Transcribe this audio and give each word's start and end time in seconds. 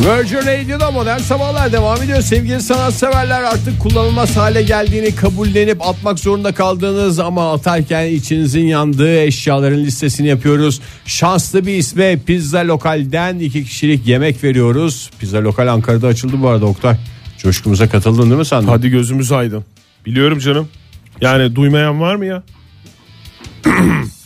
Virgin 0.00 0.36
Radio'da 0.36 0.90
modern 0.90 1.18
sabahlar 1.18 1.72
devam 1.72 2.02
ediyor. 2.02 2.20
Sevgili 2.22 2.60
sanatseverler 2.60 3.42
artık 3.42 3.80
kullanılmaz 3.80 4.36
hale 4.36 4.62
geldiğini 4.62 5.14
kabullenip 5.14 5.88
atmak 5.88 6.18
zorunda 6.18 6.54
kaldığınız 6.54 7.18
ama 7.18 7.52
atarken 7.52 8.06
içinizin 8.06 8.66
yandığı 8.66 9.20
eşyaların 9.20 9.78
listesini 9.78 10.26
yapıyoruz. 10.26 10.80
Şanslı 11.06 11.66
bir 11.66 11.74
isme 11.74 12.18
Pizza 12.26 12.58
Lokal'den 12.58 13.38
iki 13.38 13.64
kişilik 13.64 14.06
yemek 14.06 14.44
veriyoruz. 14.44 15.10
Pizza 15.18 15.38
Lokal 15.44 15.66
Ankara'da 15.66 16.06
açıldı 16.06 16.42
bu 16.42 16.48
arada 16.48 16.66
Oktay. 16.66 16.96
Coşkumuza 17.38 17.88
katıldın 17.88 18.22
değil 18.22 18.38
mi 18.38 18.46
sen? 18.46 18.62
Hadi 18.62 18.88
gözümüz 18.88 19.32
aydın. 19.32 19.64
Biliyorum 20.06 20.38
canım. 20.38 20.68
Yani 21.20 21.56
duymayan 21.56 22.00
var 22.00 22.14
mı 22.14 22.26
ya? 22.26 22.42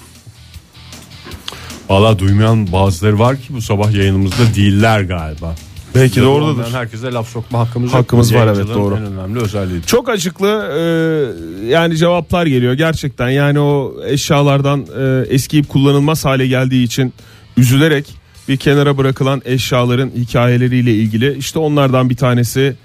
Valla 1.88 2.18
duymayan 2.18 2.72
bazıları 2.72 3.18
var 3.18 3.36
ki 3.36 3.46
bu 3.50 3.62
sabah 3.62 3.92
yayınımızda 3.92 4.54
değiller 4.56 5.00
galiba. 5.00 5.54
Belki 5.94 6.20
de 6.20 6.26
oradadır. 6.26 6.72
Herkese 6.72 7.12
laf 7.12 7.28
sokma 7.28 7.58
hakkımız 7.58 7.92
yok. 7.92 8.00
Hakkımız 8.00 8.34
var, 8.34 8.46
evet, 8.46 8.68
doğru. 8.74 8.96
En 8.96 9.02
önemli 9.02 9.40
özelliği. 9.40 9.82
Çok 9.82 10.08
acıklı 10.08 10.48
e, 10.48 11.66
yani 11.66 11.96
cevaplar 11.96 12.46
geliyor 12.46 12.72
gerçekten. 12.74 13.28
Yani 13.28 13.60
o 13.60 13.94
eşyalardan 14.06 14.86
e, 14.98 15.34
eskiyip 15.34 15.68
kullanılmaz 15.68 16.24
hale 16.24 16.46
geldiği 16.46 16.84
için 16.84 17.12
üzülerek 17.56 18.14
bir 18.48 18.56
kenara 18.56 18.98
bırakılan 18.98 19.42
eşyaların 19.44 20.10
hikayeleriyle 20.16 20.94
ilgili 20.94 21.38
işte 21.38 21.58
onlardan 21.58 22.10
bir 22.10 22.16
tanesi 22.16 22.76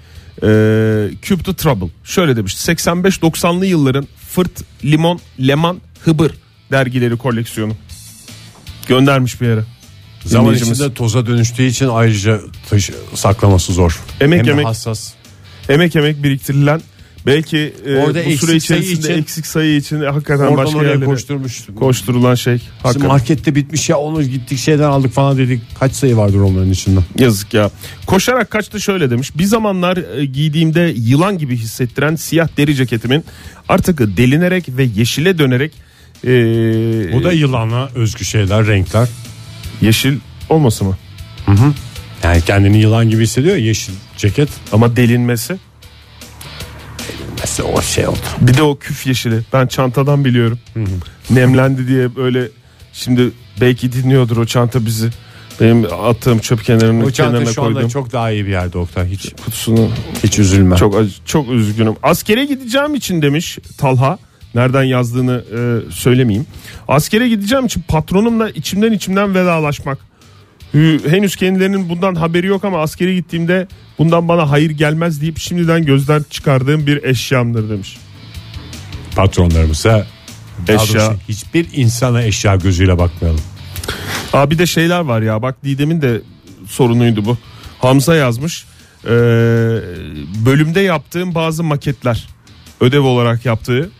e, 0.42 0.46
Cube 1.22 1.42
the 1.42 1.54
Trouble. 1.54 1.88
Şöyle 2.04 2.36
demiş 2.36 2.54
85-90'lı 2.54 3.66
yılların 3.66 4.08
Fırt, 4.28 4.84
Limon, 4.84 5.20
Leman, 5.40 5.80
Hıbır 6.04 6.32
dergileri 6.72 7.16
koleksiyonu. 7.16 7.72
Göndermiş 8.88 9.40
bir 9.40 9.46
yere. 9.46 9.60
Zaman 10.24 10.54
içinde 10.54 10.94
toza 10.94 11.26
dönüştüğü 11.26 11.62
için 11.66 11.88
ayrıca 11.88 12.40
taşı, 12.70 12.92
saklaması 13.14 13.72
zor. 13.72 14.00
Emek 14.20 14.38
Hem 14.38 14.46
de 14.46 14.50
emek 14.50 14.66
hassas. 14.66 15.12
emek 15.68 15.96
emek 15.96 16.22
biriktirilen 16.22 16.80
belki 17.26 17.74
e, 17.86 17.96
Orada 17.96 18.18
bu 18.26 18.30
süre 18.30 18.52
eksik 18.54 18.62
sayı 18.68 18.80
içerisinde 18.80 19.08
için- 19.12 19.22
eksik 19.22 19.46
sayı 19.46 19.76
için 19.76 20.00
hakikaten 20.02 20.44
Oradan 20.44 20.56
başka 20.56 20.78
oraya 20.78 20.88
yerlere 20.88 21.04
koşturmuş. 21.04 21.66
koşturulan 21.78 22.34
şey. 22.34 22.54
Bizim 22.54 22.66
Hakikaten. 22.82 23.08
markette 23.08 23.54
bitmiş 23.54 23.88
ya 23.88 23.96
onu 23.98 24.22
gittik 24.22 24.58
şeyden 24.58 24.84
aldık 24.84 25.12
falan 25.12 25.38
dedik. 25.38 25.62
Kaç 25.80 25.92
sayı 25.92 26.16
vardır 26.16 26.40
onların 26.40 26.70
içinde? 26.70 27.00
Yazık 27.18 27.54
ya. 27.54 27.70
Koşarak 28.06 28.50
kaçtı 28.50 28.80
şöyle 28.80 29.10
demiş. 29.10 29.36
Bir 29.38 29.44
zamanlar 29.44 29.96
e, 30.18 30.24
giydiğimde 30.24 30.94
yılan 30.96 31.38
gibi 31.38 31.56
hissettiren 31.56 32.16
siyah 32.16 32.48
deri 32.56 32.74
ceketimin 32.74 33.24
artık 33.68 33.98
delinerek 34.16 34.64
ve 34.68 34.84
yeşile 34.84 35.38
dönerek 35.38 35.72
e, 36.24 37.12
Bu 37.12 37.24
da 37.24 37.32
yılana 37.32 37.88
özgü 37.94 38.24
şeyler, 38.24 38.66
renkler. 38.66 39.08
yeşil 39.80 40.18
olması 40.48 40.84
mı? 40.84 40.96
Yani 42.22 42.40
kendini 42.42 42.78
yılan 42.78 43.10
gibi 43.10 43.22
hissediyor 43.22 43.56
ya, 43.56 43.64
yeşil 43.64 43.92
ceket. 44.16 44.48
Ama 44.72 44.96
delinmesi. 44.96 45.56
Mesela 47.40 47.68
o 47.68 47.82
şey 47.82 48.06
oldu. 48.08 48.18
Bir 48.40 48.54
de 48.56 48.62
o 48.62 48.78
küf 48.78 49.06
yeşili. 49.06 49.40
Ben 49.52 49.66
çantadan 49.66 50.24
biliyorum. 50.24 50.58
Nemlendi 51.30 51.88
diye 51.88 52.16
böyle 52.16 52.48
şimdi 52.92 53.30
belki 53.60 53.92
dinliyordur 53.92 54.36
o 54.36 54.46
çanta 54.46 54.86
bizi. 54.86 55.10
Benim 55.60 55.86
attığım 56.02 56.38
çöp 56.38 56.64
kenarının 56.64 57.00
O 57.04 57.10
çanta 57.10 57.32
kenarına 57.32 57.52
şu 57.52 57.62
anda 57.62 57.72
koyduğum 57.72 57.88
çok 57.88 58.12
daha 58.12 58.30
iyi 58.30 58.46
bir 58.46 58.50
yerde 58.50 58.78
Oktay. 58.78 59.08
Hiç 59.08 59.32
kutusunu 59.44 59.90
hiç 60.22 60.38
üzülme. 60.38 60.76
Çok 60.76 60.94
çok 61.24 61.48
üzgünüm. 61.50 61.94
Askere 62.02 62.44
gideceğim 62.44 62.94
için 62.94 63.22
demiş 63.22 63.58
Talha. 63.78 64.18
Nereden 64.54 64.82
yazdığını 64.82 65.44
e, 65.56 65.92
söylemeyeyim. 65.92 66.46
Askere 66.88 67.28
gideceğim 67.28 67.66
için 67.66 67.84
patronumla 67.88 68.50
içimden 68.50 68.92
içimden 68.92 69.34
vedalaşmak. 69.34 69.98
Henüz 71.06 71.36
kendilerinin 71.36 71.88
bundan 71.88 72.14
haberi 72.14 72.46
yok 72.46 72.64
ama 72.64 72.80
askere 72.80 73.14
gittiğimde 73.14 73.66
bundan 73.98 74.28
bana 74.28 74.50
hayır 74.50 74.70
gelmez 74.70 75.20
deyip 75.20 75.38
şimdiden 75.38 75.84
gözden 75.84 76.24
çıkardığım 76.30 76.86
bir 76.86 77.04
eşyamdır 77.04 77.70
demiş. 77.70 77.96
patronlarımıza 79.16 80.06
Eşya. 80.68 81.14
hiçbir 81.28 81.66
insana 81.72 82.22
eşya 82.22 82.56
gözüyle 82.56 82.98
bakmayalım. 82.98 83.40
Aa 84.32 84.50
bir 84.50 84.58
de 84.58 84.66
şeyler 84.66 85.00
var 85.00 85.22
ya 85.22 85.42
bak 85.42 85.64
Didem'in 85.64 86.02
de 86.02 86.20
sorunuydu 86.66 87.24
bu. 87.24 87.38
Hamza 87.78 88.16
yazmış. 88.16 88.64
Ee, 89.04 89.08
bölümde 90.46 90.80
yaptığım 90.80 91.34
bazı 91.34 91.64
maketler 91.64 92.28
ödev 92.80 93.00
olarak 93.02 93.46
yaptığı 93.46 93.90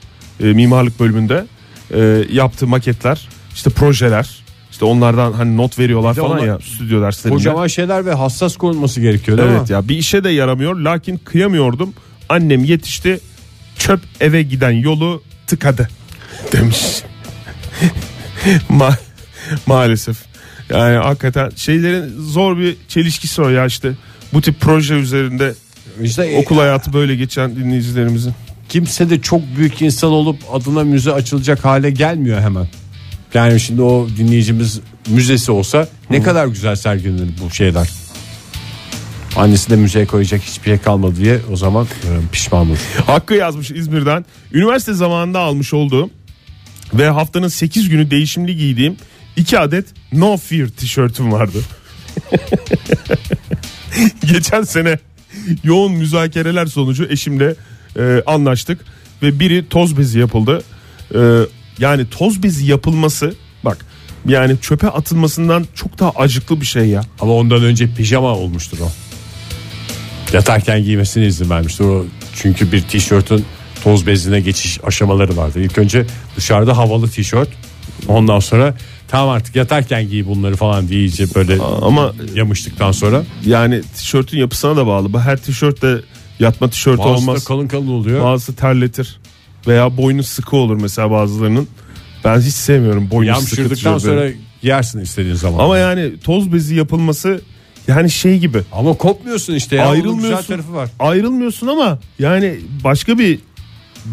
e, 0.42 0.44
mimarlık 0.44 1.00
bölümünde 1.00 1.46
e, 1.94 2.24
yaptığı 2.32 2.66
maketler 2.66 3.28
işte 3.54 3.70
projeler 3.70 4.40
işte 4.70 4.84
onlardan 4.84 5.32
hani 5.32 5.56
not 5.56 5.78
veriyorlar 5.78 6.14
falan 6.14 6.38
ya 6.38 6.58
stüdyo 6.60 7.02
derslerinde. 7.02 7.36
Kocaman 7.36 7.66
şeyler 7.66 8.06
ve 8.06 8.14
hassas 8.14 8.56
korunması 8.56 9.00
gerekiyor 9.00 9.38
değil 9.38 9.48
Evet 9.50 9.68
mi? 9.68 9.72
ya 9.72 9.88
bir 9.88 9.96
işe 9.96 10.24
de 10.24 10.30
yaramıyor 10.30 10.76
lakin 10.76 11.16
kıyamıyordum. 11.16 11.94
Annem 12.28 12.64
yetişti 12.64 13.20
çöp 13.78 14.00
eve 14.20 14.42
giden 14.42 14.70
yolu 14.70 15.22
tıkadı 15.46 15.88
demiş. 16.52 16.78
Ma- 18.70 18.98
maalesef. 19.66 20.16
Yani 20.70 20.96
hakikaten 20.96 21.50
şeylerin 21.56 22.14
zor 22.22 22.58
bir 22.58 22.76
çelişkisi 22.88 23.42
o 23.42 23.48
ya 23.48 23.66
işte. 23.66 23.92
Bu 24.32 24.40
tip 24.42 24.60
proje 24.60 24.94
üzerinde 24.94 25.54
İşte 26.02 26.24
e, 26.26 26.38
okul 26.40 26.56
hayatı 26.58 26.92
böyle 26.92 27.16
geçen 27.16 27.56
dinleyicilerimizin. 27.56 28.34
Kimse 28.70 29.10
de 29.10 29.20
çok 29.20 29.42
büyük 29.56 29.82
insan 29.82 30.10
olup 30.10 30.38
adına 30.52 30.84
müze 30.84 31.12
açılacak 31.12 31.64
hale 31.64 31.90
gelmiyor 31.90 32.40
hemen. 32.40 32.66
Yani 33.34 33.60
şimdi 33.60 33.82
o 33.82 34.08
dinleyicimiz 34.16 34.80
müzesi 35.08 35.52
olsa 35.52 35.88
ne 36.10 36.22
kadar 36.22 36.46
güzel 36.46 36.76
sergilenir 36.76 37.30
bu 37.44 37.50
şeyler. 37.54 37.90
Annesi 39.36 39.70
de 39.70 39.76
müzeye 39.76 40.06
koyacak 40.06 40.42
hiçbir 40.42 40.64
şey 40.64 40.78
kalmadı 40.78 41.16
diye 41.16 41.40
o 41.52 41.56
zaman 41.56 41.84
e, 41.84 42.08
pişman 42.32 42.66
olur. 42.68 42.78
Hakkı 43.06 43.34
yazmış 43.34 43.70
İzmir'den. 43.70 44.24
Üniversite 44.52 44.94
zamanında 44.94 45.38
almış 45.38 45.74
olduğum 45.74 46.10
ve 46.94 47.08
haftanın 47.08 47.48
8 47.48 47.88
günü 47.88 48.10
değişimli 48.10 48.56
giydiğim 48.56 48.96
2 49.36 49.58
adet 49.58 49.86
No 50.12 50.36
Fear 50.36 50.68
tişörtüm 50.68 51.32
vardı. 51.32 51.58
Geçen 54.32 54.62
sene 54.62 54.98
yoğun 55.64 55.92
müzakereler 55.92 56.66
sonucu 56.66 57.04
eşimle 57.04 57.54
e, 57.98 58.22
anlaştık 58.26 58.80
ve 59.22 59.40
biri 59.40 59.68
toz 59.68 59.98
bezi 59.98 60.18
yapıldı. 60.18 60.62
E, 61.14 61.20
yani 61.78 62.10
toz 62.10 62.42
bezi 62.42 62.66
yapılması 62.66 63.34
bak 63.64 63.86
yani 64.28 64.56
çöpe 64.60 64.88
atılmasından 64.88 65.66
çok 65.74 65.98
daha 65.98 66.10
acıklı 66.10 66.60
bir 66.60 66.66
şey 66.66 66.86
ya. 66.86 67.02
Ama 67.20 67.32
ondan 67.32 67.62
önce 67.62 67.94
pijama 67.94 68.28
olmuştur 68.36 68.78
o. 68.80 68.90
Yatarken 70.32 70.84
giymesine 70.84 71.26
izin 71.26 71.50
vermiştir 71.50 71.84
o. 71.84 72.04
Çünkü 72.34 72.72
bir 72.72 72.82
tişörtün 72.82 73.44
toz 73.84 74.06
bezine 74.06 74.40
geçiş 74.40 74.80
aşamaları 74.84 75.36
vardır. 75.36 75.60
İlk 75.60 75.78
önce 75.78 76.06
dışarıda 76.36 76.76
havalı 76.76 77.08
tişört. 77.08 77.48
Ondan 78.08 78.38
sonra 78.38 78.74
tamam 79.08 79.28
artık 79.28 79.56
yatarken 79.56 80.08
giy 80.08 80.26
bunları 80.26 80.56
falan 80.56 80.88
diyece 80.88 81.34
böyle 81.34 81.62
Ama 81.82 82.12
yamıştıktan 82.34 82.92
sonra 82.92 83.22
yani 83.46 83.82
tişörtün 83.96 84.38
yapısına 84.38 84.76
da 84.76 84.86
bağlı. 84.86 85.18
Her 85.18 85.36
tişört 85.36 85.82
de 85.82 86.00
yatma 86.40 86.70
tişörtü 86.70 86.98
bazısı 86.98 87.30
olmaz. 87.30 87.44
kalın 87.44 87.68
kalın 87.68 87.88
oluyor. 87.88 88.24
Bazısı 88.24 88.56
terletir. 88.56 89.20
Veya 89.66 89.96
boynu 89.96 90.22
sıkı 90.22 90.56
olur 90.56 90.76
mesela 90.76 91.10
bazılarının. 91.10 91.68
Ben 92.24 92.40
hiç 92.40 92.54
sevmiyorum 92.54 93.10
boynu 93.10 93.40
sıkı 93.40 93.60
Yamşırdıktan 93.60 93.98
tişörtleri. 93.98 94.30
sonra 94.32 94.42
giyersin 94.62 95.00
istediğin 95.00 95.34
zaman. 95.34 95.64
Ama 95.64 95.78
yani 95.78 96.12
toz 96.24 96.52
bezi 96.52 96.74
yapılması 96.74 97.40
yani 97.88 98.10
şey 98.10 98.38
gibi. 98.38 98.62
Ama 98.72 98.94
kopmuyorsun 98.94 99.54
işte 99.54 99.76
ya. 99.76 99.82
Onun 99.88 99.94
güzel 99.94 100.08
ayrılmıyorsun. 100.10 100.46
tarafı 100.46 100.74
var. 100.74 100.88
Ayrılmıyorsun 100.98 101.66
ama 101.66 101.98
yani 102.18 102.56
başka 102.84 103.18
bir 103.18 103.38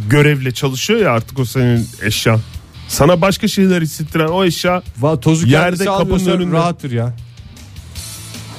görevle 0.09 0.51
çalışıyor 0.51 0.99
ya 0.99 1.11
artık 1.11 1.39
o 1.39 1.45
senin 1.45 1.88
eşyan. 2.03 2.39
Sana 2.88 3.21
başka 3.21 3.47
şeyler 3.47 3.81
hissettiren 3.81 4.27
o 4.27 4.44
eşya 4.44 4.81
Va 4.99 5.19
tozu 5.19 5.47
Yerde, 5.47 5.65
kendisi 5.65 5.85
kapının 5.85 6.01
almıyorsa 6.03 6.31
önünde. 6.31 6.55
rahattır 6.57 6.91
ya. 6.91 7.13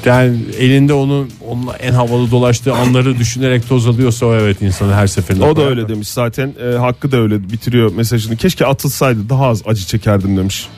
Yani 0.04 0.36
elinde 0.58 0.92
onun 0.92 1.30
onunla 1.48 1.76
en 1.76 1.92
havalı 1.92 2.30
dolaştığı 2.30 2.74
anları 2.74 3.18
düşünerek 3.18 3.68
toz 3.68 3.86
alıyorsa 3.86 4.26
o 4.26 4.34
evet 4.34 4.62
insanı 4.62 4.94
her 4.94 5.06
seferinde. 5.06 5.44
o 5.44 5.48
da 5.50 5.54
koyar. 5.54 5.68
öyle 5.68 5.88
demiş 5.88 6.08
zaten. 6.08 6.54
E, 6.62 6.76
Hakkı 6.78 7.12
da 7.12 7.16
öyle 7.16 7.50
bitiriyor 7.50 7.92
mesajını. 7.92 8.36
Keşke 8.36 8.66
atılsaydı 8.66 9.28
daha 9.28 9.46
az 9.46 9.62
acı 9.66 9.86
çekerdim 9.86 10.36
demiş. 10.36 10.68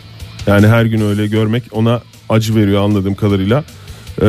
Yani 0.46 0.66
her 0.66 0.84
gün 0.84 1.00
öyle 1.00 1.26
görmek 1.26 1.62
ona 1.72 2.02
acı 2.28 2.54
veriyor 2.56 2.84
anladığım 2.84 3.14
kadarıyla. 3.14 3.64
E, 4.22 4.26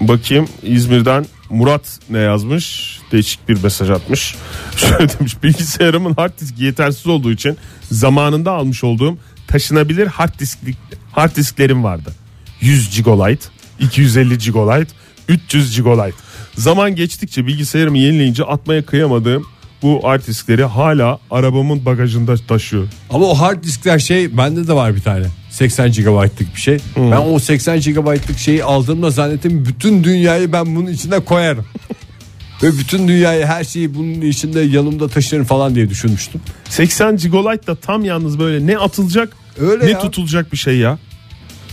bakayım 0.00 0.48
İzmir'den 0.62 1.26
Murat 1.50 1.98
ne 2.10 2.18
yazmış? 2.18 2.96
Değişik 3.12 3.48
bir 3.48 3.62
mesaj 3.62 3.90
atmış. 3.90 4.34
Şöyle 4.76 5.08
demiş 5.08 5.42
bilgisayarımın 5.42 6.14
hard 6.14 6.40
diski 6.40 6.64
yetersiz 6.64 7.06
olduğu 7.06 7.32
için 7.32 7.56
zamanında 7.90 8.52
almış 8.52 8.84
olduğum 8.84 9.18
taşınabilir 9.48 10.06
hard 10.06 10.38
disklik 10.38 10.76
hard 11.12 11.36
disklerim 11.36 11.84
vardı. 11.84 12.12
100 12.60 13.02
GB, 13.02 13.36
250 13.80 14.38
GB, 14.38 14.86
300 15.28 15.82
GB. 15.82 16.10
Zaman 16.54 16.94
geçtikçe 16.96 17.46
bilgisayarımı 17.46 17.98
yenileyince 17.98 18.44
atmaya 18.44 18.86
kıyamadığım 18.86 19.46
bu 19.82 20.00
hard 20.04 20.26
diskleri 20.26 20.64
hala 20.64 21.18
arabamın 21.30 21.84
bagajında 21.84 22.36
taşıyor. 22.36 22.88
Ama 23.10 23.26
o 23.26 23.34
hard 23.34 23.64
diskler 23.64 23.98
şey 23.98 24.36
bende 24.36 24.68
de 24.68 24.72
var 24.72 24.96
bir 24.96 25.00
tane. 25.02 25.26
80 25.50 25.92
GB'lık 25.92 26.54
bir 26.56 26.60
şey. 26.60 26.78
Ben 26.96 27.16
o 27.16 27.38
80 27.38 27.80
GB'lık 27.80 28.38
şeyi 28.38 28.64
aldığımda 28.64 29.10
zannettim 29.10 29.66
bütün 29.66 30.04
dünyayı 30.04 30.52
ben 30.52 30.76
bunun 30.76 30.86
içine 30.86 31.20
koyarım. 31.20 31.64
Ve 32.62 32.78
bütün 32.78 33.08
dünyayı 33.08 33.44
her 33.44 33.64
şeyi 33.64 33.94
bunun 33.94 34.20
içinde 34.20 34.60
yanımda 34.60 35.08
taşırım 35.08 35.44
falan 35.44 35.74
diye 35.74 35.90
düşünmüştüm. 35.90 36.40
80 36.68 37.16
gigabyte 37.16 37.66
da 37.66 37.74
tam 37.74 38.04
yalnız 38.04 38.38
böyle 38.38 38.66
ne 38.66 38.78
atılacak 38.78 39.36
Öyle 39.60 39.86
ne 39.86 39.90
ya. 39.90 39.98
tutulacak 39.98 40.52
bir 40.52 40.56
şey 40.56 40.76
ya. 40.76 40.98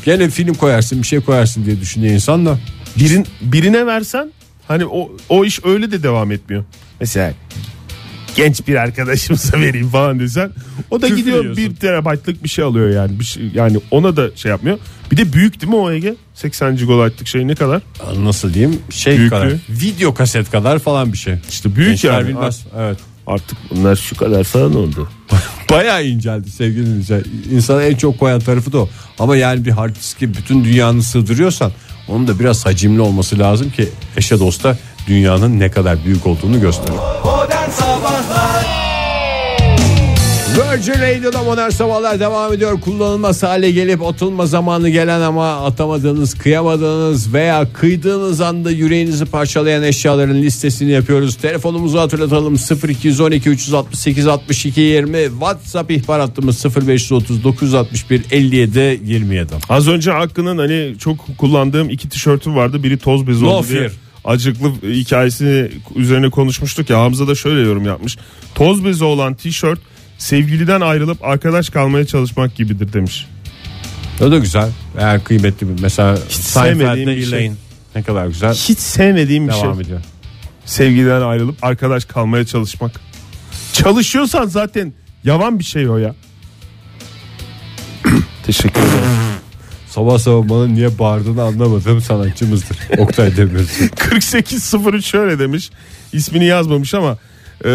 Gene 0.06 0.30
film 0.30 0.54
koyarsın 0.54 1.02
bir 1.02 1.08
şey 1.08 1.20
koyarsın 1.20 1.66
diye 1.66 1.82
düşünüyor 1.82 2.14
insan 2.14 2.46
da. 2.46 2.60
Birin, 3.00 3.26
birine 3.42 3.86
versen 3.86 4.32
hani 4.68 4.86
o, 4.86 5.12
o 5.30 5.46
iş 5.46 5.66
öyle 5.66 5.92
de 5.92 6.04
devam 6.04 6.32
etmiyor. 6.32 6.64
Mesela 7.00 7.34
genç 8.36 8.68
bir 8.68 8.76
arkadaşımıza 8.76 9.58
vereyim 9.60 9.90
falan 9.90 10.20
desen 10.20 10.52
o 10.92 11.02
da 11.02 11.08
Küfür 11.08 11.18
gidiyor 11.18 11.42
yiyorsun. 11.42 11.66
bir 11.66 11.76
terabaytlık 11.76 12.44
bir 12.44 12.50
şey 12.50 12.66
alıyor 12.66 12.90
yani. 12.90 13.20
Bir 13.20 13.26
şey, 13.26 13.52
yani 13.54 13.80
ona 13.92 14.18
da 14.18 14.36
şey 14.36 14.50
yapmıyor. 14.52 14.80
Bir 15.12 15.18
de 15.18 15.34
büyük 15.34 15.62
değil 15.62 15.70
mi 15.70 15.76
o 15.76 15.92
Ege? 15.92 16.16
80 16.34 16.76
gigabaytlık 16.78 17.28
şey 17.28 17.48
ne 17.48 17.56
kadar? 17.56 17.82
Nasıl 18.18 18.54
diyeyim 18.54 18.80
şey 18.90 19.18
Büyüklüğü. 19.18 19.30
kadar 19.40 19.54
video 19.70 20.14
kaset 20.14 20.52
kadar 20.52 20.80
falan 20.80 21.14
bir 21.14 21.18
şey. 21.18 21.36
İşte 21.50 21.76
büyük 21.76 21.90
Gençler 21.90 22.12
yani. 22.14 22.28
bilmez. 22.28 22.66
Evet. 22.78 22.98
Artık 23.28 23.58
bunlar 23.72 23.96
şu 23.96 24.18
kadar 24.18 24.44
falan 24.44 24.76
oldu. 24.76 25.10
Bayağı 25.70 26.06
inceldi 26.06 26.52
sevgili 26.52 26.86
dinleyiciler. 26.86 27.24
İnsana 27.52 27.84
en 27.84 27.96
çok 27.96 28.20
koyan 28.20 28.40
tarafı 28.40 28.74
da 28.74 28.80
o. 28.80 28.90
Ama 29.20 29.36
yani 29.36 29.66
bir 29.66 29.72
hard 29.72 29.96
diski 29.96 30.34
bütün 30.34 30.64
dünyanı 30.64 31.04
sığdırıyorsan 31.04 31.72
onun 32.08 32.28
da 32.28 32.40
biraz 32.40 32.66
hacimli 32.66 33.02
olması 33.02 33.40
lazım 33.40 33.72
ki 33.72 33.90
eşe 34.18 34.40
dosta 34.40 34.78
dünyanın 35.08 35.60
ne 35.60 35.72
kadar 35.72 36.06
büyük 36.06 36.28
olduğunu 36.28 36.62
gösterir. 36.62 37.00
Virgin 40.54 40.94
Radio'da 40.94 41.44
modern 41.44 41.70
sabahlar 41.70 42.20
devam 42.20 42.54
ediyor. 42.54 42.82
Kullanılmaz 42.82 43.44
hale 43.44 43.72
gelip 43.72 44.04
atılma 44.04 44.46
zamanı 44.46 44.90
gelen 44.90 45.22
ama 45.22 45.66
atamadığınız, 45.66 46.34
kıyamadığınız 46.34 47.34
veya 47.34 47.74
kıydığınız 47.74 48.42
anda 48.42 48.72
yüreğinizi 48.72 49.26
parçalayan 49.26 49.84
eşyaların 49.84 50.36
listesini 50.42 50.92
yapıyoruz. 50.92 51.36
Telefonumuzu 51.36 52.00
hatırlatalım 52.00 52.56
0212 52.90 53.50
368 53.50 54.28
62 54.28 54.82
20 54.82 55.18
WhatsApp 55.30 55.92
ihbar 55.92 56.22
hattımız 56.22 56.66
0530 56.88 57.44
961 57.44 58.22
57 58.32 58.80
27. 59.06 59.54
Az 59.70 59.88
önce 59.88 60.12
Hakkı'nın 60.12 60.58
hani 60.58 60.96
çok 61.00 61.38
kullandığım 61.38 61.90
iki 61.90 62.10
tişörtüm 62.10 62.56
vardı. 62.56 62.84
Biri 62.84 62.98
toz 62.98 63.28
bezi 63.28 63.44
No 63.44 63.50
oldu 63.50 63.68
diye 63.70 63.80
fear. 63.80 63.92
acıklı 64.26 64.72
hikayesini 64.84 65.70
üzerine 65.96 66.30
konuşmuştuk 66.30 66.90
ya. 66.90 67.00
Hamza 67.00 67.28
da 67.28 67.36
şöyle 67.36 67.62
yorum 67.62 67.86
yapmış. 67.86 68.18
Toz 68.56 68.86
bezi 68.86 69.04
olan 69.04 69.34
tişört 69.34 69.80
sevgiliden 70.24 70.82
ayrılıp 70.82 71.24
arkadaş 71.24 71.70
kalmaya 71.70 72.06
çalışmak 72.06 72.56
gibidir 72.56 72.94
demiş. 72.94 73.28
O 74.22 74.32
da 74.32 74.38
güzel. 74.38 74.70
Eğer 74.98 75.24
kıymetli 75.24 75.68
bir 75.70 75.82
mesela 75.82 76.18
sevmediğim 76.18 76.88
Seinfeld'de 76.88 77.18
bir 77.18 77.26
şey. 77.26 77.52
Ne 77.96 78.04
kadar 78.04 78.28
güzel 78.28 78.54
Hiç 78.54 78.80
sevmediğim 78.80 79.48
bir 79.48 79.54
devam 79.54 79.74
şey. 79.74 79.82
ediyor. 79.84 80.02
Sevgiliden 80.66 81.22
ayrılıp 81.22 81.64
arkadaş 81.64 82.06
kalmaya 82.06 82.46
çalışmak. 82.46 82.92
Çalışıyorsan 83.74 84.46
zaten 84.46 84.94
yavan 85.24 85.60
bir 85.60 85.64
şey 85.64 85.90
o 85.90 85.98
ya. 85.98 86.16
Teşekkür 88.46 88.82
ederim. 88.82 88.94
Sabah 89.90 90.18
sabah 90.18 90.50
bana 90.50 90.68
niye 90.68 91.00
bağırdığını 91.00 91.44
anlamadığım 91.44 92.02
sanatçımızdır. 92.02 92.78
Oktay 92.98 93.38
Demirci. 93.38 93.90
4803 94.12 95.06
şöyle 95.06 95.40
demiş. 95.40 95.70
İsmini 96.14 96.46
yazmamış 96.46 96.94
ama 96.94 97.18
e, 97.66 97.70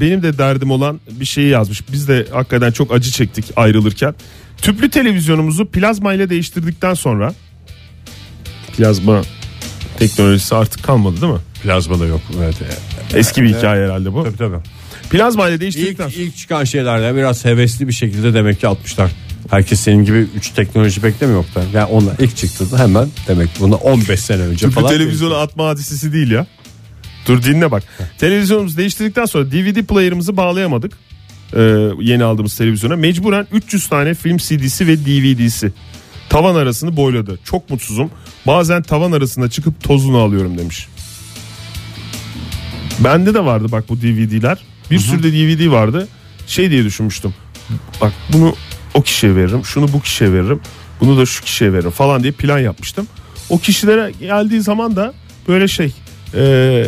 benim 0.00 0.22
de 0.22 0.38
derdim 0.38 0.70
olan 0.70 1.00
bir 1.10 1.24
şeyi 1.24 1.48
yazmış. 1.48 1.82
Biz 1.92 2.08
de 2.08 2.26
hakikaten 2.32 2.70
çok 2.70 2.94
acı 2.94 3.10
çektik 3.10 3.44
ayrılırken. 3.56 4.14
Tüplü 4.62 4.90
televizyonumuzu 4.90 5.66
plazma 5.66 6.14
ile 6.14 6.30
değiştirdikten 6.30 6.94
sonra 6.94 7.34
plazma 8.76 9.22
teknolojisi 9.98 10.54
artık 10.54 10.82
kalmadı 10.82 11.20
değil 11.20 11.32
mi? 11.32 11.40
Plazma 11.62 12.00
da 12.00 12.06
yok. 12.06 12.20
Evet. 12.42 12.54
Eski 13.14 13.42
bir 13.42 13.54
hikaye 13.54 13.84
herhalde 13.84 14.12
bu. 14.12 14.24
Tabii 14.24 14.36
tabii. 14.36 14.56
Plazma 15.10 15.46
ile 15.48 15.54
İlk, 15.54 15.60
değiştirdikten 15.60 16.08
sonra 16.08 16.24
ilk 16.24 16.36
çıkan 16.36 16.64
şeylerde 16.64 17.16
biraz 17.16 17.44
hevesli 17.44 17.88
bir 17.88 17.92
şekilde 17.92 18.34
demek 18.34 18.60
ki 18.60 18.68
atmışlar. 18.68 19.10
Herkes 19.50 19.80
senin 19.80 20.04
gibi 20.04 20.26
3 20.36 20.50
teknoloji 20.50 21.02
beklemiyor. 21.02 21.44
Yani 21.74 21.84
onlar 21.84 22.14
ilk 22.18 22.36
çıktığında 22.36 22.78
hemen 22.78 23.08
demek 23.28 23.54
ki 23.54 23.60
buna 23.60 23.74
15 23.74 24.20
sene 24.20 24.42
önce 24.42 24.66
tüplü 24.66 24.74
falan. 24.74 24.88
televizyonu 24.88 25.34
atma 25.34 25.68
hadisesi 25.68 26.12
değil 26.12 26.30
ya. 26.30 26.46
Dur 27.26 27.42
dinle 27.42 27.70
bak. 27.70 27.82
Televizyonumuzu 28.18 28.76
değiştirdikten 28.76 29.24
sonra 29.24 29.50
DVD 29.50 29.82
player'ımızı 29.82 30.36
bağlayamadık. 30.36 30.92
Ee, 31.56 31.60
yeni 32.00 32.24
aldığımız 32.24 32.56
televizyona. 32.56 32.96
Mecburen 32.96 33.46
300 33.52 33.88
tane 33.88 34.14
film 34.14 34.36
CD'si 34.36 34.86
ve 34.86 34.98
DVD'si. 34.98 35.72
Tavan 36.28 36.54
arasını 36.54 36.96
boyladı. 36.96 37.38
Çok 37.44 37.70
mutsuzum. 37.70 38.10
Bazen 38.46 38.82
tavan 38.82 39.12
arasında 39.12 39.50
çıkıp 39.50 39.82
tozunu 39.82 40.18
alıyorum 40.18 40.58
demiş. 40.58 40.88
Bende 42.98 43.34
de 43.34 43.44
vardı 43.44 43.72
bak 43.72 43.88
bu 43.88 44.00
DVD'ler. 44.00 44.58
Bir 44.90 44.98
sürü 44.98 45.22
de 45.22 45.32
DVD 45.32 45.70
vardı. 45.70 46.08
Şey 46.46 46.70
diye 46.70 46.84
düşünmüştüm. 46.84 47.34
Bak 48.00 48.12
bunu 48.32 48.54
o 48.94 49.02
kişiye 49.02 49.36
veririm. 49.36 49.64
Şunu 49.64 49.92
bu 49.92 50.00
kişiye 50.00 50.32
veririm. 50.32 50.60
Bunu 51.00 51.18
da 51.18 51.26
şu 51.26 51.44
kişiye 51.44 51.72
veririm 51.72 51.90
falan 51.90 52.22
diye 52.22 52.32
plan 52.32 52.58
yapmıştım. 52.58 53.06
O 53.50 53.58
kişilere 53.58 54.12
geldiği 54.20 54.60
zaman 54.60 54.96
da 54.96 55.14
böyle 55.48 55.68
şey 55.68 55.92
e, 56.36 56.84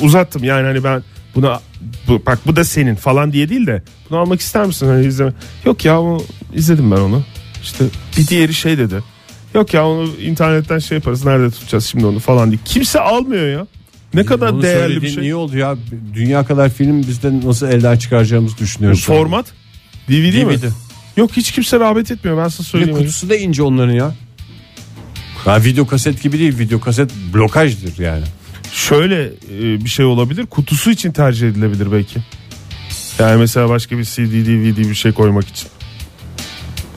uzattım. 0.00 0.44
Yani 0.44 0.66
hani 0.66 0.84
ben 0.84 1.02
buna 1.34 1.60
bu, 2.08 2.22
bak 2.26 2.38
bu 2.46 2.56
da 2.56 2.64
senin 2.64 2.94
falan 2.94 3.32
diye 3.32 3.48
değil 3.48 3.66
de 3.66 3.82
bunu 4.10 4.18
almak 4.18 4.40
ister 4.40 4.66
misin? 4.66 4.86
Hani 4.86 5.06
izleme. 5.06 5.32
Yok 5.64 5.84
ya 5.84 6.00
o, 6.00 6.24
izledim 6.54 6.90
ben 6.90 6.96
onu. 6.96 7.22
İşte 7.62 7.84
bir 8.18 8.26
diğeri 8.26 8.54
şey 8.54 8.78
dedi. 8.78 9.02
Yok 9.54 9.74
ya 9.74 9.88
onu 9.88 10.08
internetten 10.20 10.78
şey 10.78 10.98
yaparız. 10.98 11.24
Nerede 11.24 11.50
tutacağız 11.50 11.84
şimdi 11.84 12.06
onu 12.06 12.18
falan 12.18 12.50
diye. 12.50 12.60
Kimse 12.64 13.00
almıyor 13.00 13.48
ya. 13.48 13.66
Ne 14.14 14.24
kadar 14.24 14.48
Onu 14.48 14.62
değerli 14.62 15.02
bir 15.02 15.08
şey. 15.08 15.22
iyi 15.22 15.34
oldu 15.34 15.58
ya. 15.58 15.76
Dünya 16.14 16.44
kadar 16.44 16.70
film 16.70 17.02
bizde 17.02 17.40
nasıl 17.46 17.68
elden 17.68 17.96
çıkaracağımızı 17.96 18.58
düşünüyoruz. 18.58 19.04
Format 19.04 19.46
DVD, 20.08 20.44
mi? 20.44 20.62
DVD. 20.62 20.64
Yok 21.16 21.30
hiç 21.36 21.52
kimse 21.52 21.80
rağbet 21.80 22.10
etmiyor 22.10 22.38
ben 22.38 22.48
size 22.48 22.62
söyleyeyim. 22.62 22.98
kutusu 22.98 23.30
da 23.30 23.36
ince 23.36 23.62
onların 23.62 23.92
ya. 23.92 24.14
Ya 25.46 25.64
video 25.64 25.86
kaset 25.86 26.22
gibi 26.22 26.38
değil. 26.38 26.58
Video 26.58 26.80
kaset 26.80 27.10
blokajdır 27.34 27.98
yani. 27.98 28.24
Şöyle 28.72 29.24
e, 29.24 29.84
bir 29.84 29.88
şey 29.90 30.04
olabilir. 30.04 30.46
Kutusu 30.46 30.90
için 30.90 31.12
tercih 31.12 31.48
edilebilir 31.48 31.92
belki. 31.92 32.18
Yani 33.18 33.38
mesela 33.40 33.68
başka 33.68 33.98
bir 33.98 34.04
CD, 34.04 34.18
DVD 34.46 34.76
bir 34.88 34.94
şey 34.94 35.12
koymak 35.12 35.48
için. 35.48 35.68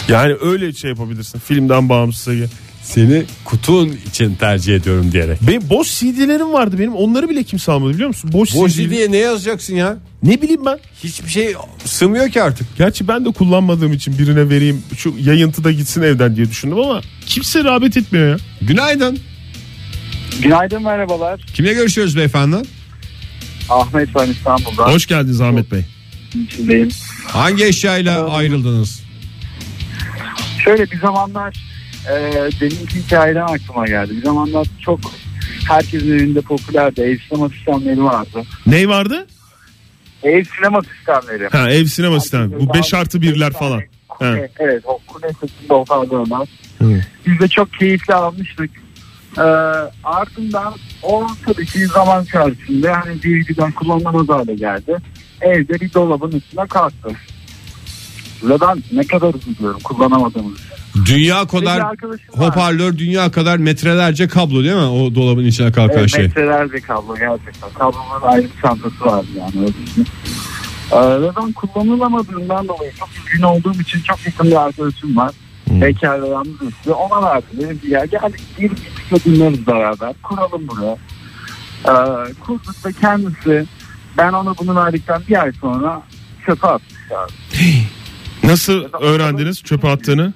Yani 0.09 0.35
öyle 0.41 0.73
şey 0.73 0.89
yapabilirsin. 0.89 1.39
Filmden 1.39 1.89
bağımsız. 1.89 2.33
Ege. 2.33 2.45
Seni 2.83 3.23
kutun 3.45 3.97
için 4.07 4.35
tercih 4.35 4.75
ediyorum 4.75 5.11
diyerek. 5.11 5.39
Benim 5.41 5.69
boş 5.69 5.99
CD'lerim 5.99 6.53
vardı 6.53 6.75
benim. 6.79 6.95
Onları 6.95 7.29
bile 7.29 7.43
kimse 7.43 7.71
almadı 7.71 7.93
biliyor 7.93 8.07
musun? 8.07 8.29
Boş, 8.33 8.55
Boş 8.55 8.73
CD. 8.73 8.89
diye 8.89 9.11
ne 9.11 9.17
yazacaksın 9.17 9.75
ya? 9.75 9.97
Ne 10.23 10.41
bileyim 10.41 10.65
ben. 10.65 10.79
Hiçbir 11.03 11.29
şey 11.29 11.53
sığmıyor 11.85 12.29
ki 12.29 12.41
artık. 12.41 12.67
Gerçi 12.77 13.07
ben 13.07 13.25
de 13.25 13.31
kullanmadığım 13.31 13.93
için 13.93 14.17
birine 14.19 14.49
vereyim. 14.49 14.83
Şu 14.97 15.13
yayıntıda 15.19 15.71
gitsin 15.71 16.01
evden 16.01 16.35
diye 16.35 16.49
düşündüm 16.49 16.79
ama 16.79 17.01
kimse 17.25 17.63
rağbet 17.63 17.97
etmiyor 17.97 18.27
ya. 18.29 18.37
Günaydın. 18.61 19.19
Günaydın 20.41 20.83
merhabalar. 20.83 21.39
Kimle 21.53 21.73
görüşüyoruz 21.73 22.17
beyefendi? 22.17 22.57
Ahmet 23.69 24.15
ben 24.15 24.27
İstanbul'dan. 24.27 24.91
Hoş 24.91 25.05
geldiniz 25.05 25.41
Ahmet 25.41 25.71
Bey. 25.71 25.85
içindeyim. 26.45 26.89
Hangi 27.27 27.65
eşyayla 27.65 28.29
ayrıldınız? 28.29 29.03
Şöyle 30.63 30.91
bir 30.91 30.99
zamanlar 30.99 31.57
e, 32.09 32.13
deminki 32.61 32.99
hikayeden 33.05 33.41
aklıma 33.41 33.87
geldi. 33.87 34.15
Bir 34.15 34.23
zamanlar 34.23 34.67
çok 34.81 34.99
herkesin 35.67 36.11
evinde 36.11 36.41
popülerdi. 36.41 37.01
Ev 37.01 37.17
sinema 37.29 37.49
sistemleri 37.49 38.03
vardı. 38.03 38.43
Ney 38.67 38.89
vardı? 38.89 39.27
Ev 40.23 40.43
sinema 40.43 40.81
sistemleri. 40.81 41.47
Ha 41.47 41.71
ev 41.71 41.85
sinema 41.85 42.19
sistemi. 42.19 42.59
Bu 42.59 42.73
5 42.73 42.93
artı 42.93 43.21
birler 43.21 43.53
falan. 43.53 43.81
Kule, 44.09 44.51
evet 44.59 44.83
o 44.85 44.99
kule 45.07 45.27
sesinde 45.41 45.73
otanlardan. 45.73 46.47
Hı. 46.79 47.01
Biz 47.27 47.39
de 47.39 47.47
çok 47.47 47.73
keyifli 47.73 48.13
almıştık. 48.13 48.69
Ee, 49.37 49.41
ardından 50.03 50.73
o 51.03 51.27
tabii 51.45 51.65
ki 51.65 51.87
zaman 51.87 52.23
içerisinde 52.23 52.91
hani 52.91 53.23
DVD'den 53.23 53.71
kullanılamaz 53.71 54.29
hale 54.29 54.55
geldi. 54.55 54.97
Evde 55.41 55.73
bir 55.73 55.93
dolabın 55.93 56.31
üstüne 56.31 56.67
kalktı. 56.67 57.09
Ve 58.43 58.61
ben 58.61 58.83
ne 58.91 59.07
kadar 59.07 59.33
üzülüyorum 59.33 59.79
kullanamadığımız. 59.79 60.59
Dünya 61.05 61.47
kadar 61.47 61.79
var. 61.79 61.95
hoparlör, 62.31 62.97
dünya 62.97 63.31
kadar 63.31 63.57
metrelerce 63.57 64.27
kablo 64.27 64.63
değil 64.63 64.75
mi? 64.75 64.81
O 64.81 65.15
dolabın 65.15 65.45
içine 65.45 65.71
kalkan 65.71 65.97
Evet, 65.97 66.09
şey. 66.09 66.23
metrelerce 66.23 66.79
kablo 66.79 67.15
gerçekten. 67.15 67.69
Kablonun 67.69 68.21
ayrı 68.21 68.43
bir 68.43 68.61
çantası 68.61 69.05
vardı 69.05 69.27
yani. 69.37 69.69
Ee, 70.91 71.21
ve 71.21 71.29
ben 71.37 71.51
kullanılamadığından 71.51 72.67
dolayı 72.67 72.91
çok 72.99 73.09
üzgün 73.17 73.41
olduğum 73.43 73.81
için 73.81 73.99
çok 74.01 74.25
yakın 74.25 74.47
bir 74.47 74.65
arkadaşım 74.65 75.17
var. 75.17 75.31
Ve 75.81 75.93
yalnız 76.01 76.61
üstü. 76.61 76.91
Ona 76.91 77.29
verdim. 77.29 77.59
Dedim 77.59 77.79
ki 77.79 77.89
ya 77.89 78.05
gel 78.05 78.33
bir 78.59 78.71
bir 79.11 79.23
dinleriz 79.23 79.67
beraber. 79.67 80.13
Kuralım 80.23 80.67
bunu. 80.67 80.97
Ee, 81.85 82.33
kurduk 82.33 82.85
ve 82.85 82.93
kendisi 83.01 83.65
ben 84.17 84.33
ona 84.33 84.57
bunu 84.57 84.75
verdikten 84.75 85.21
bir 85.29 85.41
ay 85.41 85.51
sonra 85.61 86.01
çöpe 86.45 86.67
atmış 86.67 87.11
abi. 87.11 87.31
Nasıl 88.43 88.83
öğrendiniz 89.01 89.63
çöpe 89.63 89.89
attığını? 89.89 90.33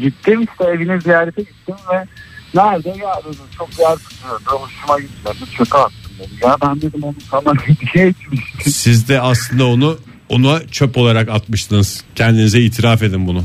Gittim 0.00 0.42
işte 0.42 0.64
evine 0.64 1.00
ziyarete 1.00 1.42
gittim 1.42 1.74
ve 1.92 2.06
nerede 2.54 2.88
ya 2.88 3.20
dedim 3.24 3.44
çok 3.58 3.78
yer 3.78 3.96
tutuyordu 3.96 4.44
hoşuma 4.46 5.00
gitmedi 5.00 5.50
çöpe 5.56 5.78
attım 5.78 6.12
dedi. 6.18 6.30
Ya 6.42 6.56
ben 6.62 6.82
dedim 6.82 7.02
onu 7.02 7.14
sana 7.30 7.54
hediye 7.64 8.06
etmiştim. 8.06 8.72
Siz 8.72 9.08
de 9.08 9.20
aslında 9.20 9.66
onu 9.66 9.98
ona 10.28 10.66
çöp 10.66 10.96
olarak 10.96 11.28
atmıştınız. 11.28 12.04
Kendinize 12.14 12.60
itiraf 12.60 13.02
edin 13.02 13.26
bunu. 13.26 13.44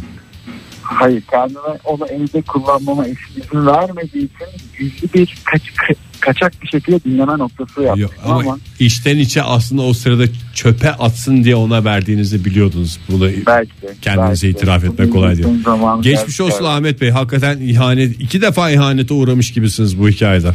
Hayır 0.89 1.21
kendime 1.31 1.79
onu 1.85 2.05
evde 2.07 2.41
kullanmama 2.41 3.07
izin 3.07 3.65
vermediği 3.65 4.23
için 4.23 4.47
gizli 4.79 5.13
bir 5.13 5.37
kaç, 5.45 5.61
ka- 5.61 5.95
kaçak 6.19 6.61
bir 6.61 6.67
şekilde 6.67 7.03
dinleme 7.03 7.37
noktası 7.37 7.81
yaptım 7.81 8.01
Yok, 8.01 8.11
ama, 8.25 8.39
ama 8.39 8.57
içten 8.79 9.17
içe 9.17 9.43
aslında 9.43 9.81
o 9.81 9.93
sırada 9.93 10.23
çöpe 10.55 10.91
atsın 10.91 11.43
diye 11.43 11.55
ona 11.55 11.85
verdiğinizi 11.85 12.45
biliyordunuz. 12.45 12.99
Bunu 13.09 13.29
belki. 13.47 13.71
Kendinize 14.01 14.47
belki 14.47 14.57
itiraf 14.57 14.83
etmek 14.83 15.13
kolay 15.13 15.37
değil. 15.37 15.47
Geçmiş 16.01 16.41
olsun 16.41 16.65
Ahmet 16.65 17.01
Bey. 17.01 17.09
Hakikaten 17.09 17.57
ihanet 17.61 18.21
iki 18.21 18.41
defa 18.41 18.71
ihanete 18.71 19.13
uğramış 19.13 19.53
gibisiniz 19.53 19.99
bu 19.99 20.09
hikayede. 20.09 20.53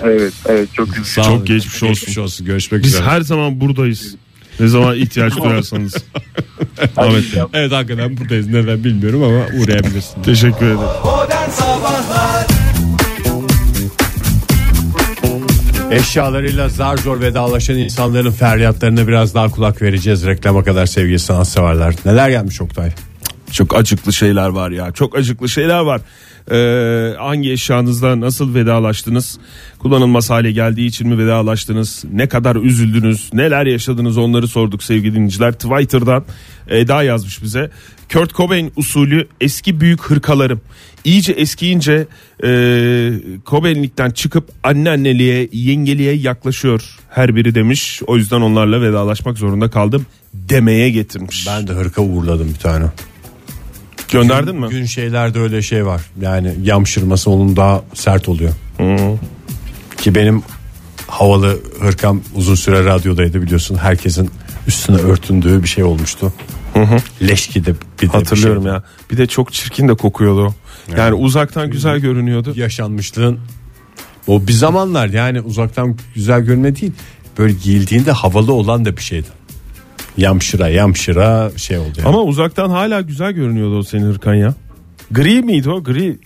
Evet 0.00 0.32
evet 0.46 0.68
çok 0.74 0.98
üzücü. 0.98 1.22
Çok 1.22 1.46
geçmiş 1.46 1.82
olsun. 1.82 1.88
Geçmiş 1.88 2.18
olsun. 2.18 2.46
Görüşmek 2.46 2.82
Biz 2.84 2.94
üzere. 2.94 3.04
her 3.04 3.20
zaman 3.20 3.60
buradayız. 3.60 4.16
Ne 4.60 4.68
zaman 4.68 4.96
ihtiyaç 4.96 5.36
duyarsanız. 5.36 5.94
Ahmet 6.96 7.34
Bey. 7.36 7.42
Evet 7.52 7.72
hakikaten 7.72 8.16
buradayız. 8.16 8.46
Neden 8.46 8.84
bilmiyorum 8.84 9.22
ama 9.22 9.62
uğrayabilirsiniz. 9.62 10.24
Teşekkür 10.24 10.66
ederim. 10.66 10.78
Modern 11.04 11.50
Sabahlar 11.50 12.46
Eşyalarıyla 15.90 16.68
zar 16.68 16.96
zor 16.96 17.20
vedalaşan 17.20 17.76
insanların 17.76 18.30
feryatlarına 18.30 19.08
biraz 19.08 19.34
daha 19.34 19.50
kulak 19.50 19.82
vereceğiz 19.82 20.26
reklama 20.26 20.64
kadar 20.64 20.86
sevgili 20.86 21.18
sanatseverler. 21.18 21.94
Neler 22.04 22.30
gelmiş 22.30 22.60
Oktay? 22.60 22.92
Çok 23.52 23.76
acıklı 23.76 24.12
şeyler 24.12 24.48
var 24.48 24.70
ya. 24.70 24.92
Çok 24.92 25.18
acıklı 25.18 25.48
şeyler 25.48 25.80
var. 25.80 26.00
Ee, 26.50 27.14
hangi 27.18 27.52
eşyanızla 27.52 28.20
nasıl 28.20 28.54
vedalaştınız? 28.54 29.38
Kullanılmaz 29.78 30.30
hale 30.30 30.52
geldiği 30.52 30.86
için 30.86 31.08
mi 31.08 31.18
vedalaştınız? 31.18 32.04
Ne 32.12 32.28
kadar 32.28 32.56
üzüldünüz? 32.56 33.30
Neler 33.32 33.66
yaşadınız? 33.66 34.18
Onları 34.18 34.48
sorduk 34.48 34.82
sevgili 34.82 35.14
dinleyiciler. 35.14 35.52
Twitter'dan 35.52 36.24
Eda 36.68 37.02
yazmış 37.02 37.42
bize. 37.42 37.70
Kurt 38.12 38.34
Cobain 38.34 38.72
usulü 38.76 39.28
eski 39.40 39.80
büyük 39.80 40.02
hırkalarım. 40.02 40.60
İyice 41.04 41.32
eskiyince 41.32 42.06
e, 42.44 42.48
Cobain'likten 43.46 44.10
çıkıp 44.10 44.48
anneanneliğe, 44.62 45.48
yengeliğe 45.52 46.12
yaklaşıyor 46.12 46.96
her 47.10 47.36
biri 47.36 47.54
demiş. 47.54 48.02
O 48.06 48.16
yüzden 48.16 48.40
onlarla 48.40 48.82
vedalaşmak 48.82 49.38
zorunda 49.38 49.70
kaldım 49.70 50.06
demeye 50.34 50.90
getirmiş. 50.90 51.46
Ben 51.46 51.68
de 51.68 51.72
hırka 51.72 52.02
uğurladım 52.02 52.48
bir 52.54 52.58
tane. 52.58 52.84
Gönderdin 54.12 54.56
mi? 54.60 54.68
Gün 54.68 54.84
şeylerde 54.84 55.38
öyle 55.40 55.62
şey 55.62 55.86
var. 55.86 56.02
Yani 56.20 56.54
yamşırması 56.62 57.30
onun 57.30 57.56
daha 57.56 57.82
sert 57.94 58.28
oluyor. 58.28 58.52
Ki 59.96 60.14
benim 60.14 60.42
havalı 61.06 61.58
hırkam 61.80 62.20
uzun 62.34 62.54
süre 62.54 62.84
radyodaydı 62.84 63.42
biliyorsun. 63.42 63.76
Herkesin 63.76 64.30
üstüne 64.66 64.96
örtündüğü 64.96 65.62
bir 65.62 65.68
şey 65.68 65.84
olmuştu. 65.84 66.32
Leş 67.22 67.46
gibi 67.46 67.74
bir 68.02 68.08
de 68.08 68.12
Hatırlıyorum 68.12 68.64
bir 68.64 68.68
şey. 68.68 68.74
ya. 68.74 68.82
Bir 69.10 69.16
de 69.16 69.26
çok 69.26 69.52
çirkin 69.52 69.88
de 69.88 69.94
kokuyordu 69.94 70.46
o. 70.46 70.54
Yani 70.96 71.14
uzaktan 71.14 71.70
güzel 71.70 71.98
görünüyordu. 71.98 72.52
Yaşanmışlığın 72.56 73.38
o 74.26 74.46
bir 74.46 74.52
zamanlar 74.52 75.06
yani 75.08 75.40
uzaktan 75.40 75.96
güzel 76.14 76.40
görme 76.40 76.76
değil. 76.80 76.92
Böyle 77.38 77.52
giyildiğinde 77.52 78.12
havalı 78.12 78.52
olan 78.52 78.84
da 78.84 78.96
bir 78.96 79.02
şeydi. 79.02 79.26
Yamşıra 80.16 80.68
yamşıra 80.68 81.50
şey 81.56 81.78
oldu 81.78 81.92
yani. 81.98 82.08
Ama 82.08 82.22
uzaktan 82.22 82.70
hala 82.70 83.00
güzel 83.00 83.32
görünüyordu 83.32 83.78
o 83.78 83.82
senin 83.82 84.12
hırkan 84.12 84.34
ya. 84.34 84.54
Gri 85.10 85.42
miydi 85.42 85.70
o? 85.70 85.84
Gri 85.84 86.18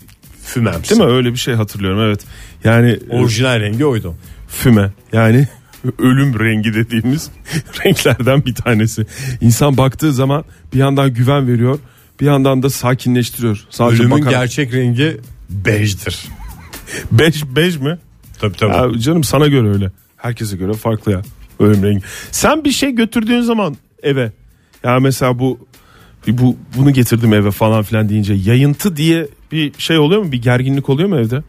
fümemsi. 0.42 0.90
değil 0.90 1.00
mi? 1.02 1.07
Öyle 1.07 1.33
bir 1.33 1.38
şey 1.38 1.54
hatırlıyorum 1.54 2.00
evet. 2.00 2.21
Yani 2.64 2.99
Orijinal 3.11 3.61
rengi 3.61 3.85
oydu. 3.87 4.14
füme 4.49 4.92
yani 5.12 5.49
ölüm 5.99 6.40
rengi 6.40 6.75
dediğimiz 6.75 7.30
renklerden 7.85 8.45
bir 8.47 8.54
tanesi. 8.54 9.07
İnsan 9.40 9.76
baktığı 9.76 10.12
zaman 10.12 10.45
bir 10.73 10.78
yandan 10.78 11.14
güven 11.14 11.49
veriyor 11.49 11.78
bir 12.21 12.26
yandan 12.26 12.62
da 12.62 12.71
sakinleştiriyor. 12.71 13.64
Sadece 13.71 14.02
Ölümün 14.02 14.21
bakar. 14.21 14.30
gerçek 14.30 14.75
rengi 14.75 15.16
bejdir. 15.50 16.18
Bej, 17.12 17.45
bej 17.57 17.76
mi? 17.76 17.99
Tabii 18.40 18.57
tabii. 18.57 18.95
Ya 18.95 19.00
canım 19.00 19.25
sana 19.25 19.47
göre 19.47 19.68
öyle. 19.68 19.90
Herkese 20.16 20.57
göre 20.57 20.73
farklı 20.73 21.12
ya. 21.12 21.23
Ölüm 21.60 21.82
rengi. 21.82 22.00
Sen 22.30 22.64
bir 22.64 22.70
şey 22.70 22.90
götürdüğün 22.90 23.40
zaman 23.40 23.76
eve. 24.02 24.32
Ya 24.84 25.00
mesela 25.00 25.38
bu 25.38 25.58
bu 26.28 26.56
bunu 26.76 26.90
getirdim 26.92 27.32
eve 27.34 27.50
falan 27.50 27.82
filan 27.82 28.08
deyince 28.08 28.34
yayıntı 28.34 28.96
diye 28.96 29.28
bir 29.52 29.72
şey 29.78 29.98
oluyor 29.98 30.22
mu? 30.22 30.32
Bir 30.32 30.42
gerginlik 30.42 30.88
oluyor 30.88 31.08
mu 31.08 31.18
evde? 31.18 31.42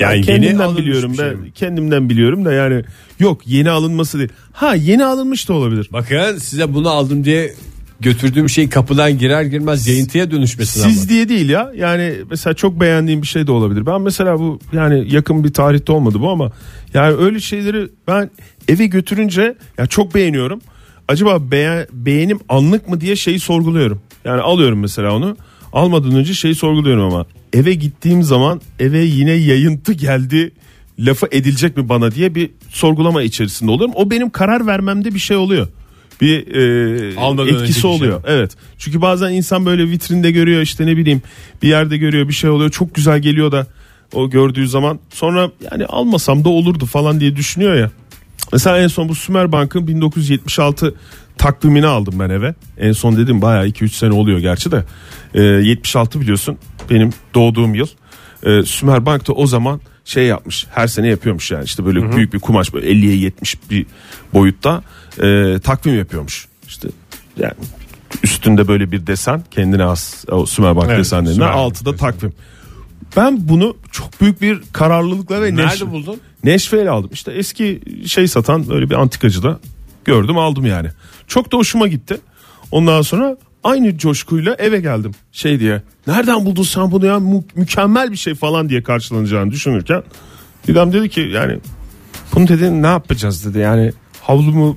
yani 0.00 0.22
kendimden 0.22 0.58
alınmış 0.64 0.82
biliyorum 0.82 1.12
bir 1.12 1.16
şey 1.16 1.26
ben 1.26 1.36
mi? 1.36 1.52
kendimden 1.52 2.10
biliyorum 2.10 2.44
da 2.44 2.52
yani 2.52 2.84
yok 3.18 3.42
yeni 3.46 3.70
alınması 3.70 4.18
değil. 4.18 4.30
Ha 4.52 4.74
yeni 4.74 5.04
alınmış 5.04 5.48
da 5.48 5.52
olabilir. 5.52 5.88
Bakın 5.92 6.38
size 6.38 6.74
bunu 6.74 6.88
aldım 6.88 7.24
diye 7.24 7.54
götürdüğüm 8.00 8.48
şey 8.48 8.68
kapıdan 8.68 9.18
girer 9.18 9.42
girmez 9.42 9.86
yayıntıya 9.86 10.30
dönüşmesin 10.30 10.82
Siz 10.82 10.98
ama. 10.98 11.08
diye 11.08 11.28
değil 11.28 11.48
ya. 11.50 11.72
Yani 11.76 12.14
mesela 12.30 12.54
çok 12.54 12.80
beğendiğim 12.80 13.22
bir 13.22 13.26
şey 13.26 13.46
de 13.46 13.52
olabilir. 13.52 13.86
Ben 13.86 14.00
mesela 14.00 14.38
bu 14.38 14.58
yani 14.72 15.14
yakın 15.14 15.44
bir 15.44 15.52
tarihte 15.52 15.92
olmadı 15.92 16.20
bu 16.20 16.30
ama 16.30 16.52
yani 16.94 17.14
öyle 17.14 17.40
şeyleri 17.40 17.88
ben 18.08 18.30
eve 18.68 18.86
götürünce 18.86 19.54
ya 19.78 19.86
çok 19.86 20.14
beğeniyorum. 20.14 20.60
Acaba 21.08 21.50
beğen, 21.50 21.86
beğenim 21.92 22.38
anlık 22.48 22.88
mı 22.88 23.00
diye 23.00 23.16
şeyi 23.16 23.40
sorguluyorum. 23.40 24.00
Yani 24.24 24.40
alıyorum 24.40 24.80
mesela 24.80 25.16
onu. 25.16 25.36
Almadan 25.72 26.14
önce 26.14 26.34
şeyi 26.34 26.54
sorguluyorum 26.54 27.04
ama 27.04 27.26
eve 27.52 27.74
gittiğim 27.74 28.22
zaman 28.22 28.60
eve 28.80 28.98
yine 28.98 29.30
yayıntı 29.32 29.92
geldi 29.92 30.52
lafı 30.98 31.26
edilecek 31.30 31.76
mi 31.76 31.88
bana 31.88 32.10
diye 32.10 32.34
bir 32.34 32.50
sorgulama 32.68 33.22
içerisinde 33.22 33.70
oluyorum. 33.70 33.94
O 33.96 34.10
benim 34.10 34.30
karar 34.30 34.66
vermemde 34.66 35.14
bir 35.14 35.18
şey 35.18 35.36
oluyor. 35.36 35.68
Bir 36.20 36.54
e, 36.54 37.16
Almadan 37.16 37.48
etkisi 37.48 37.80
şey. 37.80 37.90
oluyor. 37.90 38.22
Evet. 38.26 38.52
Çünkü 38.78 39.00
bazen 39.00 39.32
insan 39.32 39.66
böyle 39.66 39.90
vitrinde 39.90 40.30
görüyor 40.30 40.60
işte 40.60 40.86
ne 40.86 40.96
bileyim 40.96 41.22
bir 41.62 41.68
yerde 41.68 41.96
görüyor 41.96 42.28
bir 42.28 42.32
şey 42.32 42.50
oluyor 42.50 42.70
çok 42.70 42.94
güzel 42.94 43.18
geliyor 43.18 43.52
da 43.52 43.66
o 44.12 44.30
gördüğü 44.30 44.68
zaman 44.68 44.98
sonra 45.10 45.50
yani 45.72 45.86
almasam 45.86 46.44
da 46.44 46.48
olurdu 46.48 46.86
falan 46.86 47.20
diye 47.20 47.36
düşünüyor 47.36 47.74
ya. 47.74 47.90
Mesela 48.52 48.78
en 48.78 48.88
son 48.88 49.08
bu 49.08 49.14
Sümer 49.14 49.52
Bank'ın 49.52 49.86
1976 49.86 50.94
takvimini 51.38 51.86
aldım 51.86 52.14
ben 52.18 52.30
eve. 52.30 52.54
En 52.78 52.92
son 52.92 53.16
dedim 53.16 53.42
bayağı 53.42 53.68
2-3 53.68 53.88
sene 53.88 54.12
oluyor 54.12 54.38
gerçi 54.38 54.72
de. 54.72 54.84
Ee, 55.34 55.42
76 55.42 56.20
biliyorsun 56.20 56.58
benim 56.90 57.10
doğduğum 57.34 57.74
yıl. 57.74 57.86
Ee, 58.42 58.62
Sümer 58.62 59.06
Bank 59.06 59.28
da 59.28 59.32
o 59.32 59.46
zaman 59.46 59.80
şey 60.04 60.26
yapmış 60.26 60.66
her 60.70 60.86
sene 60.86 61.08
yapıyormuş 61.08 61.50
yani 61.50 61.64
işte 61.64 61.84
böyle 61.84 62.12
büyük 62.16 62.32
bir 62.32 62.38
kumaş 62.38 62.74
böyle 62.74 62.86
50'ye 62.86 63.16
70 63.16 63.70
bir 63.70 63.86
boyutta 64.34 64.82
e, 65.22 65.58
takvim 65.58 65.98
yapıyormuş. 65.98 66.46
İşte 66.68 66.88
yani 67.38 67.52
üstünde 68.22 68.68
böyle 68.68 68.92
bir 68.92 69.06
desen 69.06 69.42
kendine 69.50 69.82
has 69.82 70.24
o 70.30 70.46
Sümer 70.46 70.76
Bank 70.76 70.86
Evet, 70.88 70.98
desenlerinden 70.98 71.48
altıda 71.48 71.96
takvim. 71.96 72.32
Ben 73.16 73.48
bunu 73.48 73.76
çok 73.92 74.20
büyük 74.20 74.42
bir 74.42 74.62
kararlılıkla 74.72 75.42
ve 75.42 75.54
Nerede 75.56 75.62
neşve- 75.66 75.90
buldun? 75.90 76.20
Neşveyle 76.44 76.90
aldım. 76.90 77.10
İşte 77.12 77.32
eski 77.32 77.80
şey 78.06 78.28
satan 78.28 78.68
böyle 78.68 78.90
bir 78.90 78.94
antikacıda 78.94 79.60
gördüm 80.04 80.38
aldım 80.38 80.66
yani. 80.66 80.88
Çok 81.26 81.52
da 81.52 81.56
hoşuma 81.56 81.88
gitti. 81.88 82.18
Ondan 82.70 83.02
sonra 83.02 83.36
aynı 83.64 83.98
coşkuyla 83.98 84.54
eve 84.54 84.80
geldim. 84.80 85.12
Şey 85.32 85.60
diye. 85.60 85.82
Nereden 86.06 86.44
buldun 86.46 86.62
sen 86.62 86.90
bunu 86.90 87.06
ya? 87.06 87.18
Mü- 87.18 87.44
mükemmel 87.54 88.10
bir 88.12 88.16
şey 88.16 88.34
falan 88.34 88.68
diye 88.68 88.82
karşılanacağını 88.82 89.50
düşünürken. 89.50 90.02
Didem 90.66 90.92
dedi 90.92 91.08
ki 91.08 91.20
yani 91.20 91.58
bunu 92.34 92.48
dedi 92.48 92.82
ne 92.82 92.86
yapacağız 92.86 93.46
dedi. 93.46 93.58
Yani 93.58 93.92
havlu 94.20 94.76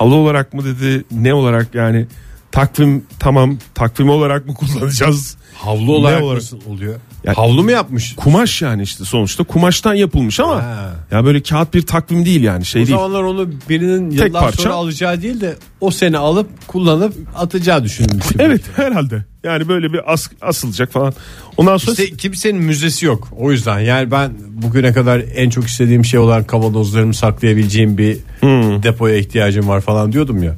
havlu 0.00 0.14
olarak 0.14 0.54
mı 0.54 0.64
dedi 0.64 1.04
ne 1.10 1.34
olarak 1.34 1.74
yani 1.74 2.06
takvim 2.52 3.04
tamam 3.18 3.58
takvim 3.74 4.10
olarak 4.10 4.46
mı 4.46 4.54
kullanacağız? 4.60 5.36
Havlu 5.60 5.94
olarak, 5.94 6.18
Ne 6.20 6.24
olarak? 6.24 6.42
nasıl 6.42 6.58
oluyor? 6.70 6.94
Ya- 7.24 7.36
Havlu 7.38 7.62
mu 7.62 7.70
yapmış? 7.70 8.14
Kumaş 8.16 8.62
yani 8.62 8.82
işte 8.82 9.04
sonuçta 9.04 9.44
kumaştan 9.44 9.94
yapılmış 9.94 10.40
ama 10.40 10.54
Ha. 10.54 10.90
ya 11.10 11.24
böyle 11.24 11.42
kağıt 11.42 11.74
bir 11.74 11.82
takvim 11.86 12.24
değil 12.26 12.42
yani 12.42 12.64
şey 12.64 12.82
O 12.82 12.86
değil. 12.86 12.96
zamanlar 12.96 13.22
onu 13.22 13.48
birinin 13.68 14.10
yıllar 14.10 14.42
parça. 14.42 14.62
sonra 14.62 14.74
alacağı 14.74 15.22
değil 15.22 15.40
de 15.40 15.56
o 15.80 15.90
sene 15.90 16.18
alıp 16.18 16.48
kullanıp 16.68 17.14
atacağı 17.36 17.84
düşünülmüş. 17.84 18.26
Evet 18.38 18.62
herhalde. 18.76 19.24
Yani 19.44 19.68
böyle 19.68 19.92
bir 19.92 20.12
as, 20.12 20.28
asılacak 20.40 20.92
falan. 20.92 21.14
Ondan 21.56 21.76
sonra 21.76 21.92
İşte 22.02 22.16
kimsenin 22.16 22.62
müzesi 22.62 23.06
yok. 23.06 23.28
O 23.38 23.52
yüzden 23.52 23.78
yani 23.80 24.10
ben 24.10 24.32
bugüne 24.48 24.92
kadar 24.92 25.22
en 25.34 25.50
çok 25.50 25.66
istediğim 25.66 26.04
şey 26.04 26.20
olan 26.20 26.44
kavanozlarımı 26.44 27.14
saklayabileceğim 27.14 27.98
bir 27.98 28.16
Hmm. 28.40 28.82
depoya 28.82 29.16
ihtiyacım 29.16 29.68
var 29.68 29.80
falan 29.80 30.12
diyordum 30.12 30.42
ya. 30.42 30.56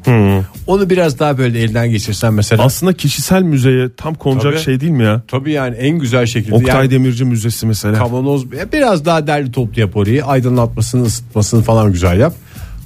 Onu 0.67 0.91
biraz 0.91 1.19
daha 1.19 1.39
böyle 1.39 1.61
elden 1.61 1.91
geçirsen 1.91 2.35
mesela. 2.35 2.65
aslında 2.65 2.93
kişisel 2.93 3.43
müzeye 3.43 3.89
tam 3.97 4.15
konacak 4.15 4.53
Tabii. 4.53 4.63
şey 4.65 4.81
değil 4.81 4.92
mi 4.93 5.05
ya? 5.05 5.23
Tabii 5.29 5.53
yani 5.53 5.77
en 5.77 5.99
güzel 5.99 6.27
şekilde. 6.27 6.55
Oktay 6.55 6.77
yani 6.77 6.91
Demirci 6.91 7.25
Müzesi 7.25 7.67
mesela. 7.67 7.99
kavanoz 7.99 8.53
biraz 8.53 9.05
daha 9.05 9.27
derli 9.27 9.53
toplu 9.53 9.81
yap 9.81 9.97
orayı. 9.97 10.25
Aydınlatmasını 10.25 11.03
ısıtmasını 11.03 11.63
falan 11.63 11.93
güzel 11.93 12.21
yap. 12.21 12.35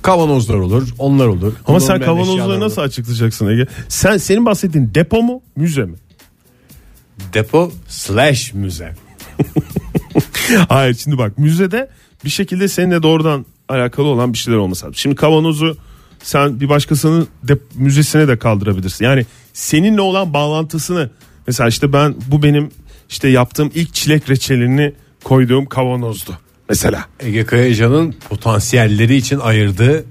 Kavanozlar 0.02 0.54
olur 0.54 0.88
onlar 0.98 1.26
olur. 1.26 1.52
Ama 1.66 1.80
sen 1.80 2.00
kavanozları 2.00 2.60
nasıl 2.60 2.80
olur. 2.80 2.88
açıklayacaksın 2.88 3.48
Ege? 3.48 3.66
Sen 3.88 4.16
senin 4.16 4.46
bahsettiğin 4.46 4.90
depo 4.94 5.22
mu 5.22 5.42
müze 5.56 5.84
mi? 5.84 5.96
depo 7.32 7.72
slash 7.88 8.54
müze. 8.54 8.94
Hayır 10.68 10.94
şimdi 10.94 11.18
bak 11.18 11.38
müzede 11.38 11.90
bir 12.25 12.30
şekilde 12.30 12.68
seninle 12.68 13.02
doğrudan 13.02 13.46
alakalı 13.68 14.06
olan 14.06 14.32
bir 14.32 14.38
şeyler 14.38 14.58
olması 14.58 14.84
lazım. 14.84 14.94
Şimdi 14.94 15.16
kavanozu 15.16 15.76
sen 16.22 16.60
bir 16.60 16.68
başkasının 16.68 17.28
de, 17.42 17.58
müzesine 17.75 18.28
de 18.28 18.38
kaldırabilirsin. 18.38 19.04
Yani 19.04 19.26
seninle 19.52 20.00
olan 20.00 20.32
bağlantısını 20.34 21.10
mesela 21.46 21.68
işte 21.68 21.92
ben 21.92 22.14
bu 22.26 22.42
benim 22.42 22.70
işte 23.08 23.28
yaptığım 23.28 23.70
ilk 23.74 23.94
çilek 23.94 24.30
reçelini 24.30 24.92
koyduğum 25.24 25.66
kavanozdu. 25.66 26.38
Mesela. 26.68 27.04
Ege 27.20 27.44
Kayacan'ın 27.44 28.14
potansiyelleri 28.28 29.16
için 29.16 29.38
ayırdığı 29.38 30.04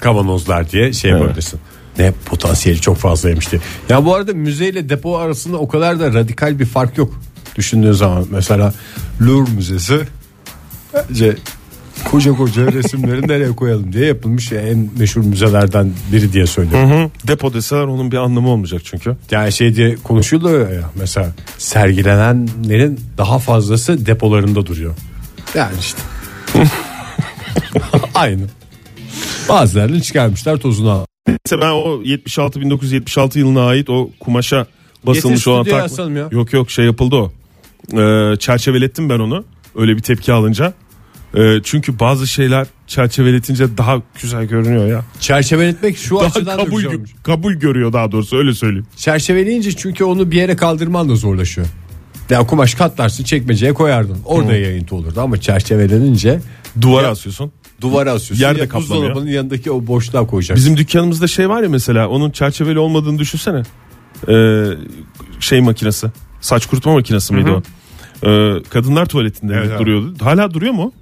kavanozlar 0.00 0.70
diye 0.70 0.92
şey 0.92 1.10
yapabilirsin. 1.10 1.60
Ne 1.98 2.12
potansiyeli 2.26 2.80
çok 2.80 2.96
fazlaymış 2.96 3.52
diye. 3.52 3.60
Ya 3.88 4.04
bu 4.04 4.14
arada 4.14 4.32
müzeyle 4.32 4.88
depo 4.88 5.16
arasında 5.16 5.56
o 5.56 5.68
kadar 5.68 6.00
da 6.00 6.14
radikal 6.14 6.58
bir 6.58 6.64
fark 6.64 6.98
yok. 6.98 7.20
Düşündüğün 7.56 7.92
zaman 7.92 8.26
mesela 8.30 8.74
Louvre 9.20 9.52
Müzesi 9.52 10.00
bence 10.94 11.36
koca 12.04 12.32
koca 12.32 12.72
resimleri 12.72 13.28
nereye 13.28 13.56
koyalım 13.56 13.92
diye 13.92 14.06
yapılmış 14.06 14.52
ya 14.52 14.60
en 14.60 14.90
meşhur 14.98 15.24
müzelerden 15.24 15.92
biri 16.12 16.32
diye 16.32 16.46
söylüyorum. 16.46 17.12
Depo 17.26 17.54
deseler 17.54 17.82
onun 17.82 18.10
bir 18.12 18.16
anlamı 18.16 18.48
olmayacak 18.48 18.82
çünkü. 18.84 19.16
Yani 19.30 19.52
şey 19.52 19.74
diye 19.74 19.96
konuşuluyor 19.96 20.72
ya 20.72 20.90
mesela 20.94 21.32
sergilenenlerin 21.58 23.00
daha 23.18 23.38
fazlası 23.38 24.06
depolarında 24.06 24.66
duruyor. 24.66 24.94
Yani 25.54 25.74
işte. 25.80 25.98
Aynı. 28.14 28.42
Bazılarını 29.48 30.02
çıkarmışlar 30.02 30.56
tozunu. 30.56 31.06
Mesela 31.28 31.62
ben 31.62 31.70
o 31.70 32.02
76 32.04 32.60
1976 32.60 33.38
yılına 33.38 33.66
ait 33.66 33.90
o 33.90 34.10
kumaşa 34.20 34.66
basılmış 35.04 35.38
Getir 35.38 35.50
olan 35.50 35.64
takma- 35.66 36.18
ya. 36.18 36.28
Yok 36.30 36.52
yok 36.52 36.70
şey 36.70 36.84
yapıldı 36.84 37.16
o. 37.16 37.32
Ee, 38.00 38.36
çerçevelettim 38.36 39.08
ben 39.08 39.18
onu. 39.18 39.44
Öyle 39.74 39.96
bir 39.96 40.02
tepki 40.02 40.32
alınca. 40.32 40.72
Ee, 41.34 41.60
çünkü 41.64 41.98
bazı 41.98 42.26
şeyler 42.26 42.66
çerçeveletince 42.86 43.76
daha 43.78 44.02
güzel 44.22 44.44
görünüyor 44.44 44.86
ya. 44.86 45.04
Çerçeveletmek 45.20 45.96
şu 45.96 46.16
Daha 46.16 46.26
açıdan 46.26 46.58
da 46.58 46.64
kabul 46.64 46.84
olmuş. 46.84 47.10
kabul 47.22 47.52
görüyor 47.52 47.92
daha 47.92 48.12
doğrusu 48.12 48.36
öyle 48.36 48.54
söyleyeyim. 48.54 48.86
Çerçeveleyince 48.96 49.72
çünkü 49.72 50.04
onu 50.04 50.30
bir 50.30 50.36
yere 50.36 50.56
kaldırman 50.56 51.08
da 51.08 51.14
zorlaşıyor. 51.16 51.66
Ya 52.30 52.46
kumaş 52.46 52.74
katlarsın 52.74 53.24
çekmeceye 53.24 53.74
koyardın. 53.74 54.18
Orada 54.24 54.52
yayıntı 54.56 54.96
olurdu 54.96 55.20
ama 55.20 55.40
çerçevelenince 55.40 56.40
Duvara 56.80 57.08
asıyorsun. 57.08 57.52
duvara 57.80 58.12
asıyorsun. 58.12 58.44
Yerde 58.44 58.60
ya 58.60 58.68
kaplanıyor. 58.68 59.08
buzdolabının 59.10 59.30
yanındaki 59.30 59.70
o 59.70 59.86
boşluğa 59.86 60.26
koyacaksın. 60.26 60.56
Bizim 60.66 60.76
dükkanımızda 60.76 61.26
şey 61.26 61.48
var 61.48 61.62
ya 61.62 61.68
mesela 61.68 62.08
onun 62.08 62.30
çerçeveli 62.30 62.78
olmadığını 62.78 63.18
düşünsene. 63.18 63.62
Ee, 64.28 64.64
şey 65.40 65.60
makinesi. 65.60 66.06
Saç 66.40 66.66
kurutma 66.66 66.92
makinesi 66.92 67.34
miydi 67.34 67.50
o? 67.50 67.62
Ee, 68.28 68.62
kadınlar 68.70 69.06
tuvaletinde 69.06 69.54
evet. 69.54 69.78
duruyordu. 69.78 70.14
Hala 70.20 70.54
duruyor 70.54 70.72
mu? 70.72 70.92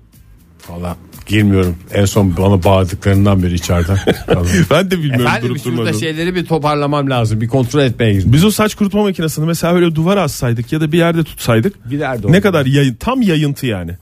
Valla 0.68 0.96
girmiyorum. 1.26 1.76
En 1.94 2.04
son 2.04 2.36
bana 2.36 2.64
bağırdıklarından 2.64 3.42
beri 3.42 3.54
içeriden. 3.54 3.98
Ben 4.70 4.90
de 4.90 4.98
bilmiyorum 4.98 5.26
Efendim 5.26 5.48
durup 5.48 5.64
durmadığını. 5.64 6.00
şeyleri 6.00 6.34
bir 6.34 6.46
toparlamam 6.46 7.10
lazım. 7.10 7.40
Bir 7.40 7.48
kontrol 7.48 7.80
etmeye 7.80 8.12
girdim. 8.12 8.32
Biz 8.32 8.44
o 8.44 8.50
saç 8.50 8.74
kurutma 8.74 9.02
makinesini 9.02 9.46
mesela 9.46 9.74
öyle 9.74 9.94
duvara 9.94 10.22
assaydık 10.22 10.72
ya 10.72 10.80
da 10.80 10.92
bir 10.92 10.98
yerde 10.98 11.24
tutsaydık 11.24 11.90
Giderdi 11.90 12.26
o. 12.26 12.32
ne 12.32 12.40
kadar 12.40 12.66
yayın 12.66 12.94
tam 12.94 13.22
yayıntı 13.22 13.66
yani. 13.66 13.92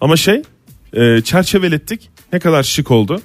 Ama 0.00 0.16
şey 0.16 0.42
e, 0.92 1.20
çerçevelettik 1.20 2.10
ne 2.32 2.38
kadar 2.38 2.62
şık 2.62 2.90
oldu. 2.90 3.20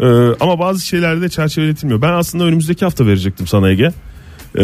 E, 0.00 0.06
ama 0.40 0.58
bazı 0.58 0.86
şeylerde 0.86 1.20
de 1.20 1.28
çerçeveletilmiyor. 1.28 2.02
Ben 2.02 2.12
aslında 2.12 2.44
önümüzdeki 2.44 2.84
hafta 2.84 3.06
verecektim 3.06 3.46
sana 3.46 3.70
Ege. 3.70 3.90
E, 4.58 4.62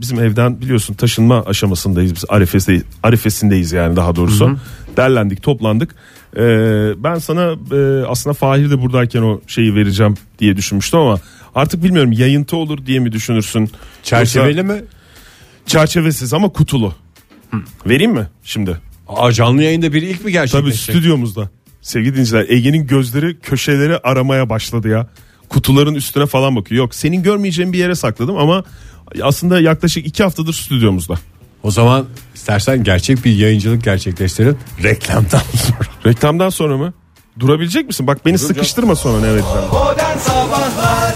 bizim 0.00 0.20
evden 0.20 0.60
biliyorsun 0.60 0.94
taşınma 0.94 1.44
aşamasındayız 1.46 2.14
biz 2.14 2.24
arifesindeyiz, 2.28 2.84
arifesindeyiz 3.02 3.72
yani 3.72 3.96
daha 3.96 4.16
doğrusu. 4.16 4.56
Derlendik 4.96 5.42
toplandık. 5.42 5.94
E, 6.36 6.40
ben 7.04 7.18
sana 7.18 7.42
e, 7.72 8.06
aslında 8.06 8.34
Fahir 8.34 8.70
de 8.70 8.82
buradayken 8.82 9.22
o 9.22 9.40
şeyi 9.46 9.74
vereceğim 9.74 10.14
diye 10.38 10.56
düşünmüştüm 10.56 11.00
ama 11.00 11.18
artık 11.54 11.84
bilmiyorum 11.84 12.12
yayıntı 12.12 12.56
olur 12.56 12.86
diye 12.86 12.98
mi 13.00 13.12
düşünürsün? 13.12 13.70
Çerçeveli 14.02 14.58
Yoksa- 14.58 14.74
mi? 14.74 14.82
Çerçevesiz 15.66 16.34
ama 16.34 16.48
kutulu. 16.48 16.94
Vereyim 17.86 18.12
mi 18.12 18.26
şimdi? 18.44 18.76
Aa, 19.08 19.32
canlı 19.32 19.62
yayında 19.62 19.92
bir 19.92 20.02
ilk 20.02 20.10
mi 20.12 20.18
Tabii 20.22 20.32
gerçekleşecek? 20.32 20.96
stüdyomuzda. 20.96 21.50
Sevgili 21.82 22.12
dinleyiciler 22.12 22.46
Ege'nin 22.48 22.86
gözleri 22.86 23.38
köşeleri 23.40 23.98
aramaya 23.98 24.48
başladı 24.48 24.88
ya. 24.88 25.06
Kutuların 25.48 25.94
üstüne 25.94 26.26
falan 26.26 26.56
bakıyor. 26.56 26.78
Yok 26.84 26.94
senin 26.94 27.22
görmeyeceğin 27.22 27.72
bir 27.72 27.78
yere 27.78 27.94
sakladım 27.94 28.36
ama 28.36 28.64
aslında 29.22 29.60
yaklaşık 29.60 30.06
iki 30.06 30.22
haftadır 30.22 30.52
stüdyomuzda. 30.52 31.14
O 31.62 31.70
zaman 31.70 32.06
istersen 32.34 32.84
gerçek 32.84 33.24
bir 33.24 33.36
yayıncılık 33.36 33.84
gerçekleştirin. 33.84 34.56
Reklamdan 34.82 35.40
sonra. 35.54 35.89
Reklamdan 36.06 36.50
sonra 36.50 36.76
mı? 36.76 36.92
Durabilecek 37.40 37.86
misin? 37.86 38.06
Bak 38.06 38.26
beni 38.26 38.38
sıkıştırma 38.38 38.96
sonra 38.96 39.20
ne 39.20 39.26
vereceğim. 39.26 39.68
Modern 39.72 40.18
Sabahlar 40.18 41.14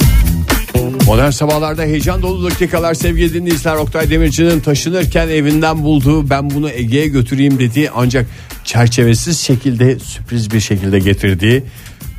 Modern 1.06 1.30
sabahlarda 1.30 1.82
heyecan 1.82 2.22
dolu 2.22 2.50
dakikalar 2.50 2.94
sevgili 2.94 3.34
dinleyiciler. 3.34 3.74
Oktay 3.74 4.10
Demirci'nin 4.10 4.60
taşınırken 4.60 5.28
evinden 5.28 5.82
bulduğu 5.82 6.30
ben 6.30 6.50
bunu 6.50 6.70
Ege'ye 6.70 7.08
götüreyim 7.08 7.58
dediği 7.58 7.90
ancak 7.90 8.26
çerçevesiz 8.64 9.40
şekilde 9.40 9.98
sürpriz 9.98 10.50
bir 10.50 10.60
şekilde 10.60 10.98
getirdiği 10.98 11.62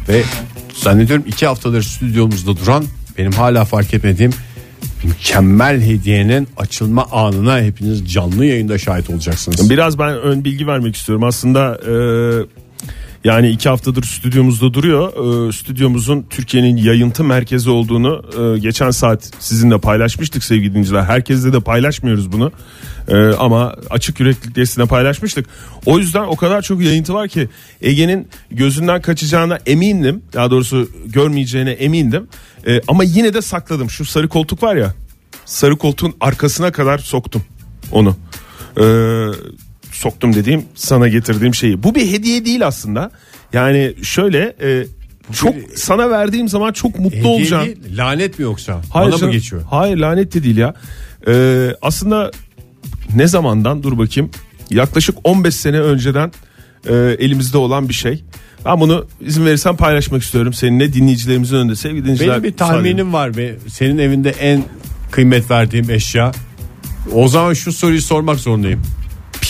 ve 0.10 0.23
zannediyorum 0.73 1.25
iki 1.28 1.47
haftadır 1.47 1.84
stüdyomuzda 1.84 2.58
duran 2.58 2.86
benim 3.17 3.32
hala 3.32 3.65
fark 3.65 3.93
etmediğim 3.93 4.32
mükemmel 5.07 5.81
hediyenin 5.81 6.47
açılma 6.57 7.07
anına 7.11 7.59
hepiniz 7.61 8.13
canlı 8.13 8.45
yayında 8.45 8.77
şahit 8.77 9.09
olacaksınız. 9.09 9.69
Biraz 9.69 9.99
ben 9.99 10.21
ön 10.21 10.43
bilgi 10.43 10.67
vermek 10.67 10.95
istiyorum. 10.95 11.23
Aslında 11.23 11.79
e, 11.87 11.93
yani 13.25 13.49
iki 13.49 13.69
haftadır 13.69 14.03
stüdyomuzda 14.03 14.73
duruyor. 14.73 15.07
E, 15.49 15.51
stüdyomuzun 15.51 16.25
Türkiye'nin 16.29 16.77
yayıntı 16.77 17.23
merkezi 17.23 17.69
olduğunu 17.69 18.23
e, 18.39 18.59
geçen 18.59 18.91
saat 18.91 19.31
sizinle 19.39 19.77
paylaşmıştık 19.77 20.43
sevgili 20.43 20.69
dinleyiciler. 20.69 21.03
Herkesle 21.03 21.53
de 21.53 21.59
paylaşmıyoruz 21.59 22.31
bunu. 22.31 22.51
E, 23.07 23.15
ama 23.15 23.75
açık 23.89 24.19
yüreklilikle 24.19 24.85
paylaşmıştık. 24.85 25.45
O 25.85 25.99
yüzden 25.99 26.23
o 26.23 26.35
kadar 26.35 26.61
çok 26.61 26.81
yayıntı 26.81 27.13
var 27.13 27.27
ki 27.27 27.49
Ege'nin 27.81 28.27
gözünden 28.51 29.01
kaçacağına 29.01 29.59
emindim. 29.65 30.21
Daha 30.33 30.51
doğrusu 30.51 30.89
görmeyeceğine 31.05 31.71
emindim. 31.71 32.27
E, 32.67 32.81
ama 32.88 33.03
yine 33.03 33.33
de 33.33 33.41
sakladım. 33.41 33.89
Şu 33.89 34.05
sarı 34.05 34.27
koltuk 34.27 34.63
var 34.63 34.75
ya. 34.75 34.93
Sarı 35.45 35.77
koltuğun 35.77 36.13
arkasına 36.21 36.71
kadar 36.71 36.97
soktum 36.97 37.43
onu. 37.91 38.15
Ee, 38.79 38.83
soktum 39.95 40.34
dediğim 40.34 40.65
sana 40.75 41.08
getirdiğim 41.08 41.55
şeyi. 41.55 41.84
Bu 41.84 41.95
bir 41.95 42.12
hediye 42.12 42.45
değil 42.45 42.67
aslında. 42.67 43.12
Yani 43.53 43.93
şöyle 44.03 44.55
e, 44.62 44.86
çok 45.34 45.55
sana 45.75 46.10
verdiğim 46.10 46.49
zaman 46.49 46.73
çok 46.73 46.99
mutlu 46.99 47.17
Hediye 47.17 47.34
olacağım. 47.34 47.65
değil, 47.65 47.77
lanet 47.97 48.39
mi 48.39 48.43
yoksa? 48.43 48.81
Hayır 48.89 49.12
Bana 49.12 49.25
mı 49.25 49.31
geçiyor? 49.31 49.62
Hayır 49.69 49.97
lanet 49.97 50.34
de 50.34 50.43
değil 50.43 50.58
ya. 50.58 50.73
Ee, 51.27 51.69
aslında 51.81 52.31
ne 53.15 53.27
zamandan 53.27 53.84
dur 53.84 53.97
bakayım. 53.97 54.31
Yaklaşık 54.69 55.15
15 55.23 55.55
sene 55.55 55.79
önceden 55.79 56.31
e, 56.89 56.93
elimizde 56.95 57.58
olan 57.58 57.89
bir 57.89 57.93
şey. 57.93 58.23
Ben 58.65 58.79
bunu 58.79 59.05
izin 59.21 59.45
verirsen 59.45 59.75
paylaşmak 59.75 60.23
istiyorum 60.23 60.53
seninle 60.53 60.93
dinleyicilerimizin 60.93 61.55
önünde 61.55 61.75
sevgili 61.75 62.03
dinleyiciler. 62.03 62.31
Benim 62.31 62.43
bir 62.43 62.58
tahminim 62.58 63.13
var 63.13 63.38
ve 63.38 63.55
senin 63.67 63.97
evinde 63.97 64.29
en 64.29 64.63
kıymet 65.12 65.51
verdiğim 65.51 65.89
eşya. 65.89 66.31
O 67.13 67.27
zaman 67.27 67.53
şu 67.53 67.73
soruyu 67.73 68.01
sormak 68.01 68.39
zorundayım. 68.39 68.81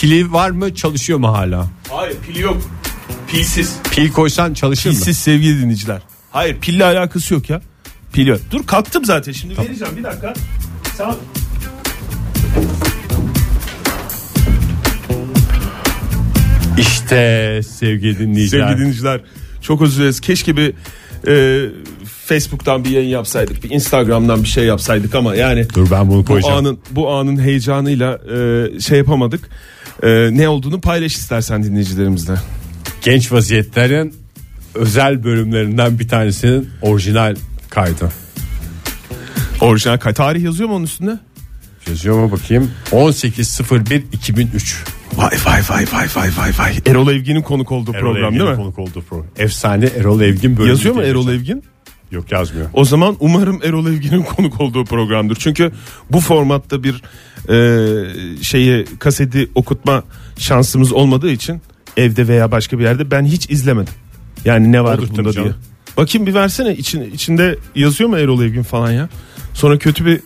Pili 0.00 0.32
var 0.32 0.50
mı 0.50 0.74
çalışıyor 0.74 1.18
mu 1.18 1.28
hala? 1.32 1.66
Hayır 1.90 2.16
pili 2.26 2.40
yok. 2.40 2.56
Pilsiz. 3.28 3.76
Pil 3.90 4.12
koysan 4.12 4.54
çalışır 4.54 4.90
mı? 4.90 4.96
Pilsiz 4.96 5.18
sevgili 5.18 5.62
dinleyiciler. 5.62 6.02
Hayır 6.30 6.56
pille 6.60 6.84
alakası 6.84 7.34
yok 7.34 7.50
ya. 7.50 7.60
Pil 8.12 8.26
yok. 8.26 8.40
Dur 8.50 8.66
kalktım 8.66 9.04
zaten 9.04 9.32
şimdi 9.32 9.58
vereceğim 9.58 9.96
bir 9.96 10.04
dakika. 10.04 10.34
Sen... 10.96 11.14
İşte 16.78 17.60
sevgili 17.68 18.18
dinleyiciler. 18.18 18.60
Sevgili 18.62 18.78
dinleyiciler 18.78 19.20
çok 19.62 19.82
özür 19.82 20.00
dileriz. 20.00 20.20
Keşke 20.20 20.56
bir 20.56 20.72
e, 21.28 21.68
Facebook'tan 22.26 22.84
bir 22.84 22.90
yayın 22.90 23.08
yapsaydık. 23.08 23.64
Bir 23.64 23.70
Instagram'dan 23.70 24.42
bir 24.42 24.48
şey 24.48 24.64
yapsaydık 24.64 25.14
ama 25.14 25.34
yani 25.36 25.66
Dur 25.74 25.90
ben 25.90 26.08
bunu 26.08 26.18
bu 26.18 26.24
koyacağım. 26.24 26.56
anın 26.56 26.78
bu 26.90 27.10
anın 27.10 27.40
heyecanıyla 27.40 28.20
e, 28.34 28.80
şey 28.80 28.98
yapamadık. 28.98 29.48
E, 30.02 30.08
ne 30.32 30.48
olduğunu 30.48 30.80
paylaş 30.80 31.14
istersen 31.16 31.62
dinleyicilerimizle. 31.64 32.34
Genç 33.02 33.32
vaziyetlerin 33.32 34.14
özel 34.74 35.24
bölümlerinden 35.24 35.98
bir 35.98 36.08
tanesinin 36.08 36.68
orijinal 36.82 37.36
kaydı. 37.70 38.08
Orijinal 39.60 39.98
kay- 39.98 40.14
tarih 40.14 40.42
yazıyor 40.42 40.68
mu 40.68 40.74
onun 40.74 40.84
üstünde? 40.84 41.18
Yazıyor 41.88 42.16
mu 42.18 42.32
bakayım? 42.32 42.70
18.01.2003. 42.92 44.84
Vay 45.14 45.30
vay 45.46 45.60
vay 45.68 45.86
vay 45.92 46.06
vay 46.16 46.28
vay 46.38 46.50
vay. 46.58 46.74
Erol 46.86 47.08
Evgin'in 47.12 47.42
konuk 47.42 47.72
olduğu 47.72 47.94
Erol 47.94 48.00
program 48.00 48.24
Evgin'in 48.24 48.40
değil 48.40 48.50
mi? 48.50 48.56
konuk 48.56 48.78
olduğu 48.78 49.02
program. 49.02 49.26
Efsane 49.38 49.86
Erol 49.86 50.20
Evgin 50.20 50.56
bölümü. 50.56 50.70
Yazıyor 50.70 50.94
mu 50.94 51.00
diye 51.00 51.10
Erol. 51.10 51.28
Evgin? 51.28 51.64
Yok 52.10 52.32
yazmıyor. 52.32 52.66
O 52.72 52.84
zaman 52.84 53.16
umarım 53.20 53.60
Erol 53.62 53.86
Evgin'in 53.86 54.22
konuk 54.36 54.60
olduğu 54.60 54.84
programdır. 54.84 55.36
Çünkü 55.40 55.72
bu 56.10 56.20
formatta 56.20 56.82
bir 56.82 57.02
e, 57.48 58.42
şeyi 58.42 58.84
kaseti 58.98 59.50
okutma 59.54 60.02
şansımız 60.38 60.92
olmadığı 60.92 61.30
için 61.30 61.60
evde 61.96 62.28
veya 62.28 62.50
başka 62.52 62.78
bir 62.78 62.84
yerde 62.84 63.10
ben 63.10 63.24
hiç 63.24 63.50
izlemedim. 63.50 63.94
Yani 64.44 64.72
ne 64.72 64.84
var 64.84 64.98
Olur 64.98 65.08
bunda 65.10 65.32
diye. 65.32 65.52
Bakayım 65.96 66.26
bir 66.26 66.34
versene 66.34 66.76
için, 66.76 67.10
içinde 67.14 67.58
yazıyor 67.74 68.10
mu 68.10 68.18
Erol 68.18 68.42
Evgin 68.42 68.62
falan 68.62 68.90
ya? 68.90 69.08
Sonra 69.54 69.78
kötü 69.78 70.06
bir 70.06 70.20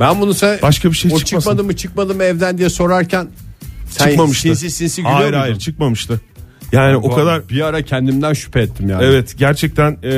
Ben 0.00 0.20
bunu 0.20 0.34
sen 0.34 0.58
Başka 0.62 0.90
bir 0.90 0.96
şey 0.96 1.12
o 1.14 1.18
çıkmasın. 1.18 1.38
çıkmadı 1.50 1.64
mı 1.64 1.76
çıkmadı 1.76 2.14
mı 2.14 2.24
evden 2.24 2.58
diye 2.58 2.68
sorarken 2.70 3.28
sen 3.90 4.08
çıkmamıştı. 4.08 4.42
sinsi 4.42 4.70
sinsi 4.70 4.96
gülüyor 5.02 5.16
hayır 5.16 5.28
muydun? 5.30 5.40
hayır 5.40 5.58
çıkmamıştı. 5.58 6.20
Yani 6.72 6.96
o 6.96 7.10
kadar 7.10 7.48
bir 7.48 7.60
ara 7.60 7.82
kendimden 7.82 8.32
şüphe 8.32 8.60
ettim 8.60 8.88
yani. 8.88 9.04
Evet 9.04 9.34
gerçekten 9.38 9.92
e, 9.92 10.12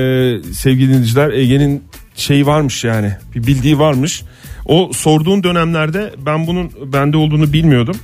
sevgili 0.53 0.89
dinleyiciler 0.89 1.31
Ege'nin 1.31 1.85
şeyi 2.15 2.47
varmış 2.47 2.85
yani 2.85 3.17
bir 3.35 3.47
bildiği 3.47 3.79
varmış. 3.79 4.23
O 4.67 4.91
sorduğun 4.95 5.43
dönemlerde 5.43 6.15
ben 6.27 6.47
bunun 6.47 6.71
bende 6.93 7.17
olduğunu 7.17 7.53
bilmiyordum. 7.53 7.97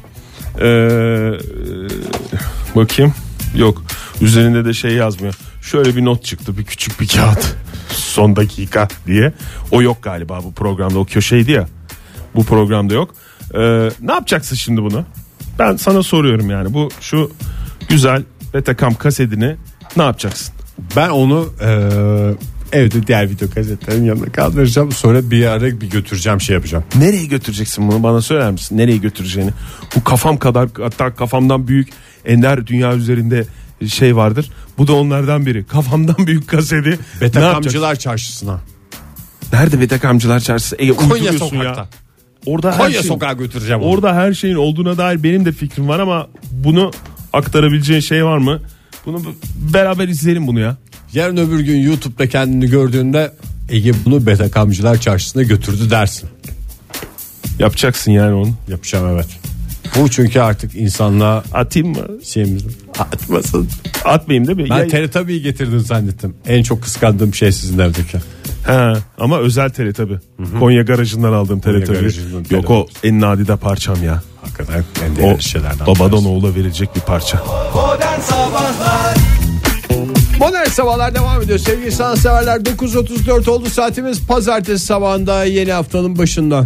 E, 0.60 0.68
e, 0.68 1.32
bakayım 2.76 3.14
yok 3.56 3.82
üzerinde 4.20 4.64
de 4.64 4.72
şey 4.72 4.90
yazmıyor. 4.90 5.34
Şöyle 5.62 5.96
bir 5.96 6.04
not 6.04 6.24
çıktı 6.24 6.58
bir 6.58 6.64
küçük 6.64 7.00
bir 7.00 7.08
kağıt 7.08 7.56
son 7.88 8.36
dakika 8.36 8.88
diye. 9.06 9.32
O 9.70 9.82
yok 9.82 10.02
galiba 10.02 10.40
bu 10.44 10.52
programda 10.52 10.98
o 10.98 11.04
köşeydi 11.04 11.52
ya 11.52 11.68
bu 12.34 12.44
programda 12.44 12.94
yok. 12.94 13.14
E, 13.54 13.60
ne 14.00 14.12
yapacaksın 14.12 14.56
şimdi 14.56 14.82
bunu? 14.82 15.04
Ben 15.58 15.76
sana 15.76 16.02
soruyorum 16.02 16.50
yani 16.50 16.74
bu 16.74 16.88
şu 17.00 17.30
güzel 17.88 18.22
Betacam 18.54 18.94
kasetini 18.94 19.56
ne 19.96 20.02
yapacaksın? 20.02 20.54
Ben 20.96 21.08
onu 21.08 21.52
e, 21.60 21.68
evde 22.78 23.06
diğer 23.06 23.30
video 23.30 23.50
kasetlerin 23.50 24.04
yanına 24.04 24.32
kaldıracağım. 24.32 24.92
Sonra 24.92 25.30
bir 25.30 25.46
ara 25.46 25.80
bir 25.80 25.90
götüreceğim 25.90 26.40
şey 26.40 26.54
yapacağım. 26.54 26.84
Nereye 26.94 27.26
götüreceksin 27.26 27.88
bunu 27.88 28.02
bana 28.02 28.20
söyler 28.20 28.50
misin? 28.50 28.78
Nereye 28.78 28.96
götüreceğini? 28.96 29.50
Bu 29.96 30.04
kafam 30.04 30.36
kadar 30.36 30.68
hatta 30.82 31.14
kafamdan 31.14 31.68
büyük 31.68 31.88
ender 32.24 32.66
dünya 32.66 32.94
üzerinde 32.94 33.44
şey 33.88 34.16
vardır. 34.16 34.50
Bu 34.78 34.86
da 34.86 34.92
onlardan 34.92 35.46
biri. 35.46 35.64
Kafamdan 35.64 36.26
büyük 36.26 36.48
kaseti. 36.48 36.98
Betakamcılar 37.20 37.96
çarşısına. 37.96 38.60
Nerede 39.52 39.80
Betakamcılar 39.80 40.40
Çarşısı? 40.40 40.76
Ege, 40.78 40.92
Konya 40.92 41.32
sokakta. 41.32 41.80
Ya. 41.80 41.88
Orada 42.46 42.72
her 42.72 42.78
Konya 42.78 42.92
şey, 42.92 43.02
sokağa 43.02 43.32
götüreceğim 43.32 43.82
onu. 43.82 43.90
Orada 43.90 44.14
her 44.14 44.34
şeyin 44.34 44.54
olduğuna 44.54 44.98
dair 44.98 45.22
benim 45.22 45.44
de 45.44 45.52
fikrim 45.52 45.88
var 45.88 46.00
ama 46.00 46.28
bunu 46.50 46.90
aktarabileceğin 47.32 48.00
şey 48.00 48.24
var 48.24 48.38
mı? 48.38 48.60
Bunu 49.06 49.22
beraber 49.74 50.08
izleyelim 50.08 50.46
bunu 50.46 50.60
ya. 50.60 50.76
Yarın 51.12 51.36
öbür 51.36 51.60
gün 51.60 51.80
YouTube'da 51.80 52.28
kendini 52.28 52.70
gördüğünde 52.70 53.32
Ege 53.68 53.92
bunu 54.04 54.26
Betakamcılar 54.26 55.00
çarşısına 55.00 55.42
götürdü 55.42 55.90
dersin. 55.90 56.28
Yapacaksın 57.58 58.12
yani 58.12 58.34
onu. 58.34 58.50
Yapacağım 58.68 59.08
evet. 59.14 59.26
Bu 59.96 60.10
çünkü 60.10 60.40
artık 60.40 60.74
insanlığa 60.74 61.44
Atayım 61.52 61.88
mı? 61.88 62.06
şeyimiz 62.24 62.64
atmasın. 62.98 63.68
Atmayayım 64.04 64.46
değil 64.46 64.58
mi? 64.58 64.66
Ben 64.70 64.76
Ya- 64.78 64.88
Teletabi'yi 64.88 65.42
getirdin 65.42 65.78
zannettim. 65.78 66.34
En 66.46 66.62
çok 66.62 66.82
kıskandığım 66.82 67.34
şey 67.34 67.52
sizin 67.52 67.78
evdeki. 67.78 68.18
He, 68.66 68.92
ama 69.18 69.38
özel 69.38 69.70
tele 69.70 69.92
tabi. 69.92 70.18
Konya 70.58 70.82
garajından 70.82 71.32
aldığım 71.32 71.60
tele 71.60 71.84
tabi. 71.84 71.96
garajından 71.96 72.42
tele 72.44 72.56
Yok 72.56 72.70
o 72.70 72.86
en 73.04 73.20
nadide 73.20 73.56
parçam 73.56 74.02
ya. 74.04 74.22
Hakikaten 74.42 74.84
en 75.06 75.16
değerli 75.16 75.42
şeylerden. 75.42 75.86
babadan 75.86 76.24
oğula 76.24 76.54
verilecek 76.54 76.96
bir 76.96 77.00
parça. 77.00 77.42
Modern 77.74 78.20
Sabahlar 78.20 79.16
Modern 80.38 80.64
sabahlar 80.68 81.14
devam 81.14 81.42
ediyor. 81.42 81.58
Sevgili 81.58 81.92
sanatseverler 81.92 82.56
9.34 82.60 83.50
oldu 83.50 83.68
saatimiz. 83.70 84.26
Pazartesi 84.26 84.86
sabahında 84.86 85.44
yeni 85.44 85.72
haftanın 85.72 86.18
başında. 86.18 86.64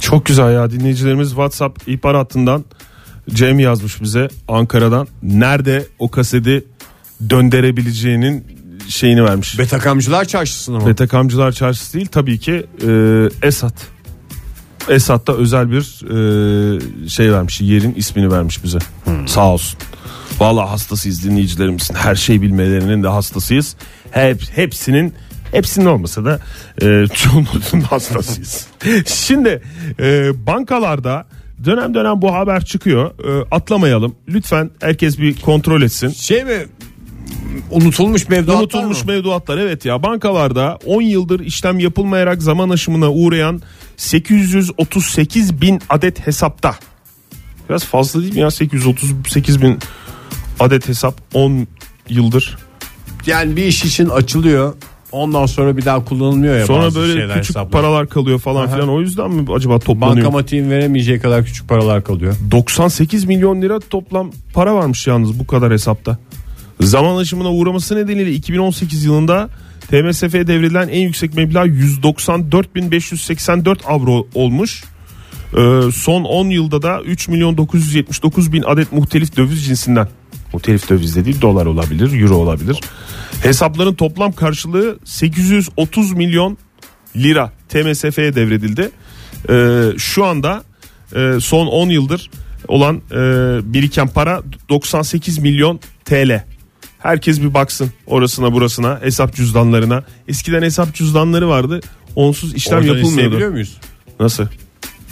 Çok 0.00 0.26
güzel 0.26 0.54
ya 0.54 0.70
dinleyicilerimiz 0.70 1.28
WhatsApp 1.28 1.88
ihbar 1.88 2.16
hattından 2.16 2.64
Cem 3.30 3.58
yazmış 3.58 4.02
bize 4.02 4.28
Ankara'dan. 4.48 5.08
Nerede 5.22 5.86
o 5.98 6.10
kaseti 6.10 6.64
döndürebileceğinin 7.30 8.44
şeyini 8.88 9.24
vermiş. 9.24 9.58
Betakamcılar 9.58 10.24
çarşısına 10.24 10.78
mı? 10.78 10.86
Betakamcılar 10.86 11.52
Çarşısı 11.52 11.94
değil 11.94 12.06
tabii 12.06 12.38
ki 12.38 12.66
e, 12.86 13.46
Esat. 13.46 13.74
Esat'ta 14.88 15.32
özel 15.32 15.70
bir 15.70 15.80
e, 17.04 17.08
şey 17.08 17.32
vermiş 17.32 17.60
yerin 17.60 17.94
ismini 17.94 18.32
vermiş 18.32 18.64
bize. 18.64 18.78
Sağ 19.26 19.48
olsun. 19.48 19.78
Vallahi 20.38 20.68
hastasıyız 20.68 21.24
dinleyicilerimizin. 21.24 21.94
Her 21.94 22.14
şey 22.14 22.42
bilmelerinin 22.42 23.02
de 23.02 23.08
hastasıyız. 23.08 23.76
Hep 24.10 24.42
hepsinin 24.54 25.14
hepsinin 25.52 25.86
olmasa 25.86 26.24
da 26.24 26.40
e, 26.82 27.06
çoğunluğunun 27.14 27.80
hastasıyız. 27.90 28.66
Şimdi 29.06 29.62
e, 30.00 30.30
bankalarda 30.46 31.26
dönem 31.64 31.94
dönem 31.94 32.22
bu 32.22 32.34
haber 32.34 32.64
çıkıyor. 32.64 33.10
E, 33.10 33.46
atlamayalım. 33.50 34.14
Lütfen 34.28 34.70
herkes 34.80 35.18
bir 35.18 35.40
kontrol 35.40 35.82
etsin. 35.82 36.08
Şey 36.08 36.44
mi? 36.44 36.66
Unutulmuş 37.70 38.28
mevduatlar 38.28 38.60
Unutulmuş 38.62 39.04
mı? 39.04 39.12
mevduatlar 39.12 39.58
evet 39.58 39.84
ya 39.84 40.02
bankalarda 40.02 40.78
10 40.86 41.02
yıldır 41.02 41.40
işlem 41.40 41.78
yapılmayarak 41.78 42.42
zaman 42.42 42.70
aşımına 42.70 43.10
uğrayan 43.12 43.62
838 43.96 45.60
bin 45.60 45.80
adet 45.88 46.26
hesapta. 46.26 46.74
Biraz 47.68 47.84
fazla 47.84 48.22
değil 48.22 48.34
mi 48.34 48.40
ya 48.40 48.50
838 48.50 49.62
bin 49.62 49.78
adet 50.60 50.88
hesap 50.88 51.14
10 51.34 51.66
yıldır. 52.08 52.58
Yani 53.26 53.56
bir 53.56 53.64
iş 53.64 53.84
için 53.84 54.08
açılıyor. 54.08 54.74
Ondan 55.12 55.46
sonra 55.46 55.76
bir 55.76 55.84
daha 55.84 56.04
kullanılmıyor 56.04 56.58
ya 56.58 56.66
Sonra 56.66 56.94
böyle 56.94 57.22
küçük 57.26 57.36
hesaplar. 57.36 57.70
paralar 57.70 58.08
kalıyor 58.08 58.38
falan 58.38 58.66
Aha. 58.66 58.74
filan 58.74 58.88
o 58.88 59.00
yüzden 59.00 59.30
mi 59.30 59.52
acaba 59.54 59.78
toplanıyor? 59.78 60.16
Bankamatiğin 60.16 60.70
veremeyeceği 60.70 61.20
kadar 61.20 61.44
küçük 61.44 61.68
paralar 61.68 62.04
kalıyor. 62.04 62.34
98 62.50 63.24
milyon 63.24 63.62
lira 63.62 63.80
toplam 63.80 64.30
para 64.54 64.74
varmış 64.74 65.06
yalnız 65.06 65.38
bu 65.38 65.46
kadar 65.46 65.72
hesapta. 65.72 66.18
Zaman 66.80 67.16
aşımına 67.16 67.52
uğraması 67.52 67.96
nedeniyle 67.96 68.32
2018 68.32 69.04
yılında 69.04 69.48
TMSF'ye 69.90 70.46
devrilen 70.46 70.88
en 70.88 71.00
yüksek 71.00 71.34
meblağ 71.34 71.66
194.584 71.66 73.76
avro 73.86 74.26
olmuş. 74.34 74.84
Ee, 75.56 75.80
son 75.94 76.24
10 76.24 76.46
yılda 76.50 76.82
da 76.82 77.02
3 77.02 77.28
milyon 77.28 77.56
979 77.56 78.52
bin 78.52 78.62
adet 78.62 78.92
muhtelif 78.92 79.36
döviz 79.36 79.64
cinsinden. 79.66 80.08
Muhtelif 80.52 80.90
döviz 80.90 81.16
dediği 81.16 81.42
dolar 81.42 81.66
olabilir, 81.66 82.20
euro 82.20 82.34
olabilir. 82.34 82.80
Hesapların 83.42 83.94
toplam 83.94 84.32
karşılığı 84.32 84.98
830 85.04 86.12
milyon 86.12 86.58
lira 87.16 87.52
TMSF'ye 87.68 88.34
devredildi. 88.34 88.90
Ee, 89.50 89.82
şu 89.98 90.24
anda 90.24 90.62
e, 91.16 91.40
son 91.40 91.66
10 91.66 91.88
yıldır 91.88 92.30
olan 92.68 92.96
e, 92.96 93.16
biriken 93.72 94.08
para 94.08 94.42
98 94.68 95.38
milyon 95.38 95.80
TL. 96.04 96.44
Herkes 96.98 97.42
bir 97.42 97.54
baksın 97.54 97.90
orasına 98.06 98.52
burasına 98.52 99.00
hesap 99.02 99.34
cüzdanlarına. 99.34 100.04
Eskiden 100.28 100.62
hesap 100.62 100.94
cüzdanları 100.94 101.48
vardı. 101.48 101.80
Onsuz 102.16 102.54
işlem 102.54 102.78
Oradan 102.78 102.86
yapılmıyordu. 102.86 103.20
isteyebiliyor 103.20 103.50
muyuz? 103.50 103.76
Nasıl? 104.20 104.46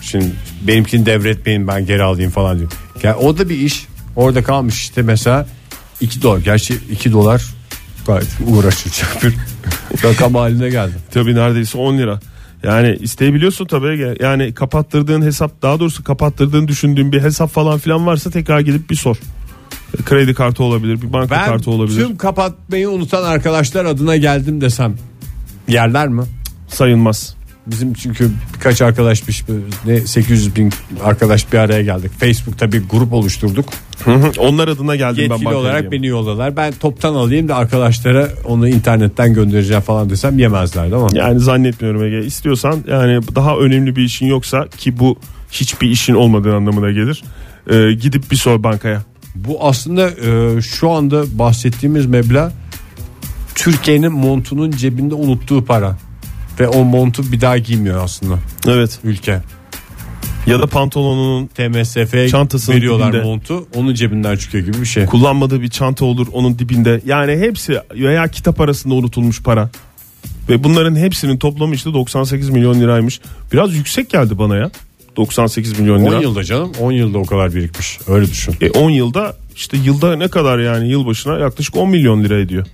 Şimdi 0.03 0.27
benimkini 0.63 1.07
devretmeyin 1.07 1.69
ben 1.69 1.87
geri 1.87 2.03
alayım 2.03 2.31
falan 2.31 2.59
diyor. 2.59 2.71
Yani 3.03 3.17
o 3.17 3.39
da 3.39 3.49
bir 3.49 3.59
iş. 3.59 3.87
Orada 4.21 4.43
kalmış 4.43 4.79
işte 4.79 5.03
mesela 5.03 5.47
2 6.01 6.23
dolar. 6.23 6.39
Gerçi 6.39 6.75
2 6.91 7.13
dolar 7.13 7.43
gayet 8.07 8.29
uğraşacak 8.47 9.23
bir 9.23 9.35
rakam 10.05 10.35
haline 10.35 10.71
geldi. 10.71 10.95
Tabii 11.11 11.35
neredeyse 11.35 11.79
10 11.79 11.99
lira. 11.99 12.21
Yani 12.63 12.97
isteyebiliyorsun 13.01 13.67
tabii. 13.67 14.17
Yani 14.21 14.55
kapattırdığın 14.55 15.23
hesap 15.23 15.63
daha 15.63 15.81
doğrusu 15.81 16.05
kapattırdığın 16.05 16.69
düşündüğün 16.69 17.13
bir 17.13 17.23
hesap 17.23 17.51
falan 17.51 17.79
filan 17.79 18.07
varsa 18.07 18.31
tekrar 18.31 18.61
gidip 18.61 18.91
bir 18.91 18.97
sor. 18.97 19.17
Kredi 20.05 20.35
kartı 20.35 20.63
olabilir, 20.65 21.03
bir 21.03 21.13
banka 21.13 21.35
Ben 21.35 21.47
kartı 21.47 21.71
olabilir. 21.71 22.07
tüm 22.07 22.17
kapatmayı 22.17 22.91
unutan 22.91 23.23
arkadaşlar 23.23 23.85
adına 23.85 24.17
geldim 24.17 24.61
desem 24.61 24.95
yerler 25.69 26.09
mi? 26.09 26.23
Sayılmaz. 26.69 27.37
Bizim 27.67 27.95
çünkü 27.95 28.31
birkaç 28.55 28.83
arkadaşmış 28.83 29.45
ne 29.87 30.01
800 30.01 30.57
bin 30.57 30.73
arkadaş 31.05 31.53
bir 31.53 31.59
araya 31.59 31.83
geldik. 31.83 32.11
Facebook'ta 32.21 32.73
bir 32.73 32.83
grup 32.89 33.13
oluşturduk. 33.13 33.69
Onlar 34.39 34.69
adına 34.69 34.97
geldim 34.97 35.17
ben 35.17 35.23
Yetkili 35.23 35.45
bankaya 35.45 35.59
olarak 35.59 35.81
diyeyim. 35.81 35.93
beni 35.93 36.07
yolladılar. 36.07 36.57
Ben 36.57 36.73
toptan 36.73 37.15
alayım 37.15 37.49
da 37.49 37.57
arkadaşlara 37.57 38.29
onu 38.45 38.69
internetten 38.69 39.35
göndereceğim 39.35 39.83
falan 39.83 40.11
desem 40.11 40.39
yemezler 40.39 40.91
değil 40.91 41.03
mi? 41.03 41.09
Yani 41.15 41.41
zannetmiyorum 41.41 42.05
Ege. 42.05 42.27
İstiyorsan 42.27 42.85
yani 42.89 43.21
daha 43.35 43.57
önemli 43.57 43.97
bir 43.97 44.03
işin 44.03 44.27
yoksa 44.27 44.69
ki 44.69 44.99
bu 44.99 45.19
hiçbir 45.53 45.89
işin 45.89 46.15
olmadığı 46.15 46.55
anlamına 46.55 46.91
gelir. 46.91 47.23
Ee, 47.71 47.93
gidip 47.93 48.31
bir 48.31 48.37
sor 48.37 48.63
bankaya. 48.63 49.03
Bu 49.35 49.65
aslında 49.65 50.11
e, 50.11 50.61
şu 50.63 50.91
anda 50.91 51.39
bahsettiğimiz 51.39 52.07
meblağ 52.07 52.53
Türkiye'nin 53.55 54.13
montunun 54.13 54.71
cebinde 54.71 55.15
unuttuğu 55.15 55.65
para. 55.65 55.97
Ve 56.61 56.69
o 56.69 56.85
montu 56.85 57.33
bir 57.33 57.41
daha 57.41 57.59
giymiyor 57.59 58.05
aslında 58.05 58.39
Evet. 58.69 58.99
ülke. 59.05 59.41
Ya 60.47 60.61
da 60.61 60.67
pantolonunun 60.67 61.47
TMSF'ye 61.47 62.29
Çantasının 62.29 62.77
veriyorlar 62.77 63.13
dibinde. 63.13 63.25
montu 63.25 63.67
onun 63.75 63.95
cebinden 63.95 64.37
çıkıyor 64.37 64.65
gibi 64.67 64.81
bir 64.81 64.87
şey. 64.87 65.07
kullanmadığı 65.07 65.63
bir 65.63 65.69
çanta 65.69 66.05
olur 66.05 66.27
onun 66.33 66.59
dibinde. 66.59 67.01
Yani 67.07 67.33
hepsi 67.37 67.79
veya 67.95 68.29
kitap 68.29 68.61
arasında 68.61 68.95
unutulmuş 68.95 69.43
para. 69.43 69.71
Ve 70.49 70.65
bunların 70.65 70.97
hepsinin 70.97 71.39
toplamı 71.39 71.75
işte 71.75 71.93
98 71.95 72.51
milyon 72.51 72.81
liraymış. 72.81 73.21
Biraz 73.53 73.75
yüksek 73.75 74.11
geldi 74.11 74.39
bana 74.39 74.57
ya. 74.57 74.71
98 75.17 75.79
milyon 75.79 76.01
10 76.05 76.11
lira. 76.11 76.21
yılda 76.21 76.45
canım 76.45 76.73
10 76.81 76.93
yılda 76.93 77.19
o 77.19 77.25
kadar 77.25 77.55
birikmiş. 77.55 77.99
Öyle 78.09 78.27
düşün. 78.27 78.55
E 78.61 78.71
10 78.71 78.91
yılda 78.91 79.37
işte 79.57 79.77
yılda 79.77 80.17
ne 80.17 80.29
kadar 80.29 80.59
yani 80.59 80.89
yılbaşına 80.89 81.39
yaklaşık 81.39 81.77
10 81.77 81.91
milyon 81.91 82.25
lira 82.25 82.39
ediyor. 82.41 82.67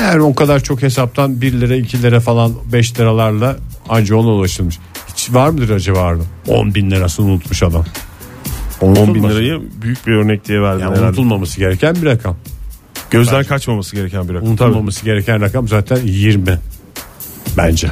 Yani 0.00 0.22
o 0.22 0.34
kadar 0.34 0.60
çok 0.60 0.82
hesaptan 0.82 1.40
1 1.40 1.52
lira 1.60 1.76
2 1.76 2.02
lira 2.02 2.20
falan 2.20 2.52
5 2.72 2.98
liralarla 3.00 3.56
anca 3.88 4.16
ona 4.16 4.28
ulaşılmış. 4.28 4.78
Hiç 5.08 5.34
var 5.34 5.48
mıdır 5.48 5.70
acaba 5.70 5.98
orada? 5.98 6.22
10 6.48 6.74
bin 6.74 6.90
lirasını 6.90 7.26
unutmuş 7.26 7.62
adam. 7.62 7.84
10 8.80 9.14
bin 9.14 9.22
lirayı 9.22 9.60
büyük 9.82 10.06
bir 10.06 10.12
örnek 10.12 10.48
diye 10.48 10.60
verdim 10.62 10.80
Yani 10.80 10.90
herhalde. 10.90 11.06
unutulmaması 11.06 11.58
gereken 11.58 11.94
bir 11.94 12.06
rakam. 12.06 12.36
Gözden 13.10 13.44
kaçmaması 13.44 13.96
gereken 13.96 14.28
bir 14.28 14.34
rakam. 14.34 14.48
Unutulmaması 14.48 15.04
gereken 15.04 15.40
rakam 15.40 15.68
zaten 15.68 15.98
20. 16.04 16.58
Bence. 17.56 17.90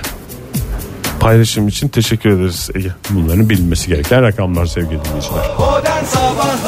Paylaşım 1.20 1.68
için 1.68 1.88
teşekkür 1.88 2.30
ederiz 2.30 2.70
Ege. 2.74 2.90
Bunların 3.10 3.48
bilinmesi 3.50 3.88
gereken 3.88 4.22
rakamlar 4.22 4.66
sevgili 4.66 5.04
dinleyiciler. 5.04 5.46
Modern 5.58 6.04
Sabahlar 6.04 6.67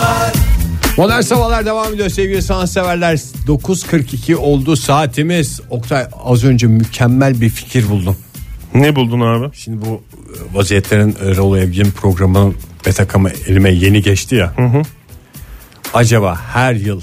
Modern 1.00 1.20
Sabahlar 1.20 1.66
devam 1.66 1.94
ediyor 1.94 2.08
sevgili 2.08 2.42
sanatseverler. 2.42 3.16
9.42 3.46 4.34
oldu 4.34 4.76
saatimiz. 4.76 5.60
Oktay 5.70 6.06
az 6.24 6.44
önce 6.44 6.66
mükemmel 6.66 7.40
bir 7.40 7.48
fikir 7.48 7.88
buldum. 7.88 8.16
Ne 8.74 8.96
buldun 8.96 9.20
abi? 9.20 9.56
Şimdi 9.56 9.86
bu 9.86 9.88
e, 9.94 10.56
vaziyetlerin 10.58 11.16
Erol 11.24 11.56
Evgin 11.56 11.90
programının 11.90 12.54
betakamı 12.86 13.30
elime 13.46 13.70
yeni 13.70 14.02
geçti 14.02 14.34
ya. 14.34 14.54
Acaba 15.94 16.40
her 16.52 16.74
yıl 16.74 17.00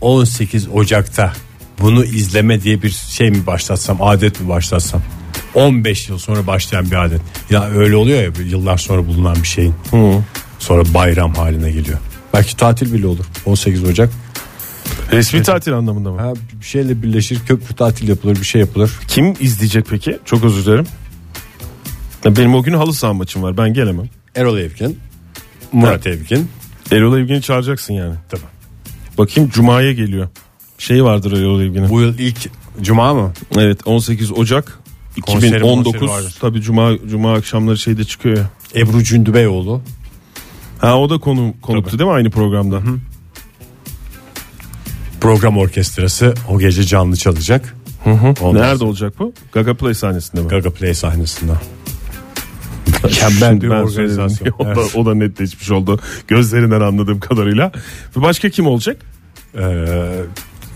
18 0.00 0.68
Ocak'ta 0.68 1.32
bunu 1.80 2.04
izleme 2.04 2.62
diye 2.62 2.82
bir 2.82 2.90
şey 2.90 3.30
mi 3.30 3.46
başlatsam 3.46 4.02
adet 4.02 4.40
mi 4.40 4.48
başlatsam 4.48 5.02
15 5.54 6.08
yıl 6.08 6.18
sonra 6.18 6.46
başlayan 6.46 6.90
bir 6.90 7.04
adet 7.04 7.20
ya 7.50 7.64
öyle 7.64 7.96
oluyor 7.96 8.22
ya 8.22 8.30
yıllar 8.44 8.78
sonra 8.78 9.06
bulunan 9.06 9.36
bir 9.42 9.48
şeyin 9.48 9.74
sonra 10.58 10.94
bayram 10.94 11.34
haline 11.34 11.70
geliyor 11.70 11.98
belki 12.34 12.56
tatil 12.56 12.92
bile 12.92 13.06
olur 13.06 13.24
18 13.46 13.84
Ocak 13.84 14.10
Resmi 15.12 15.42
tatil 15.42 15.74
anlamında 15.74 16.10
mı? 16.10 16.20
ha, 16.20 16.32
bir 16.60 16.64
şeyle 16.66 17.02
birleşir 17.02 17.38
köprü 17.46 17.74
tatil 17.74 18.08
yapılır 18.08 18.36
bir 18.36 18.44
şey 18.44 18.60
yapılır 18.60 18.90
Kim 19.08 19.34
izleyecek 19.40 19.86
peki? 19.90 20.18
Çok 20.24 20.44
özür 20.44 20.64
dilerim. 20.66 20.86
Ya 22.24 22.36
Benim 22.36 22.54
o 22.54 22.62
gün 22.62 22.72
halı 22.72 22.94
saha 22.94 23.12
maçım 23.12 23.42
var. 23.42 23.56
Ben 23.56 23.74
gelemem. 23.74 24.08
Erol 24.34 24.58
Evgin 24.58 24.98
Murat 25.72 26.06
Evgin 26.06 26.48
Erol 26.92 27.18
Evgin'i 27.18 27.42
çağıracaksın 27.42 27.94
yani. 27.94 28.14
Tabii. 28.28 28.40
Bakayım 29.18 29.50
Cuma'ya 29.50 29.92
geliyor. 29.92 30.28
Şey 30.78 31.04
vardır 31.04 31.32
Erol 31.32 31.60
Evgin'in. 31.60 31.88
bu 31.88 32.00
yıl 32.00 32.18
ilk 32.18 32.36
Cuma 32.82 33.14
mı? 33.14 33.32
Evet 33.58 33.80
18 33.86 34.32
Ocak 34.32 34.78
Konseri, 35.22 35.46
2019. 35.56 35.92
konseri 35.92 36.10
vardır. 36.10 36.36
Tabii 36.40 36.60
Cuma 36.62 36.92
Cuma 37.10 37.34
akşamları 37.34 37.78
şeyde 37.78 38.04
çıkıyor 38.04 38.36
ya. 38.36 38.50
Ebru 38.76 39.04
Cündübeyoğlu 39.04 39.82
Ha 40.80 40.98
o 40.98 41.10
da 41.10 41.18
konu 41.18 41.54
konuktu 41.62 41.98
değil 41.98 42.10
mi 42.10 42.14
aynı 42.16 42.30
programda? 42.30 42.80
program 45.20 45.58
orkestrası 45.58 46.34
o 46.48 46.58
gece 46.58 46.84
canlı 46.84 47.16
çalacak. 47.16 47.74
Ondan 48.40 48.62
Nerede 48.62 48.76
sonra 48.78 48.88
olacak 48.90 49.14
bu? 49.18 49.32
Gaga 49.52 49.74
Play 49.74 49.94
sahnesinde 49.94 50.42
mi? 50.42 50.48
Gaga 50.48 50.70
Play 50.70 50.94
sahnesinde. 50.94 51.52
Mükemmel 53.04 53.60
bir 53.60 53.70
Ben 53.70 53.74
organizasyon. 53.76 54.28
söyledim. 54.28 54.54
O, 54.58 54.64
da, 54.64 54.72
Evet. 54.80 54.96
o 54.96 55.06
da 55.06 55.14
netleşmiş 55.14 55.70
oldu. 55.70 56.00
Gözlerinden 56.28 56.80
anladığım 56.80 57.20
kadarıyla. 57.20 57.72
Ve 58.16 58.22
başka 58.22 58.48
kim 58.50 58.66
olacak? 58.66 58.96
Ee, 59.54 59.60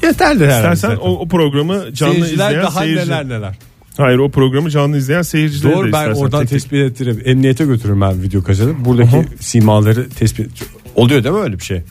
yeterli 0.03 0.47
herhalde. 0.47 0.75
İstersen 0.75 0.97
o, 0.97 1.09
o 1.11 1.29
programı 1.29 1.95
canlı 1.95 2.15
Seyirciler 2.15 2.47
izleyen 2.49 2.63
daha 2.65 2.81
seyirci. 2.81 3.03
neler 3.11 3.29
neler. 3.29 3.59
Hayır 3.97 4.19
o 4.19 4.31
programı 4.31 4.71
canlı 4.71 4.97
izleyen 4.97 5.23
seyircileri 5.23 5.73
de 5.73 5.77
Doğru 5.77 5.85
ben 5.85 5.89
istersen 5.89 6.23
oradan 6.23 6.41
tek 6.41 6.49
tespit 6.49 6.73
ettiririm. 6.73 7.23
Emniyete 7.25 7.65
götürürüm 7.65 8.01
ben 8.01 8.23
video 8.23 8.43
kaseti. 8.43 8.85
Buradaki 8.85 9.27
simaları 9.41 10.09
tespit 10.09 10.51
oluyor 10.95 11.25
değil 11.25 11.35
mi 11.35 11.41
öyle 11.41 11.59
bir 11.59 11.65
şey? 11.65 11.83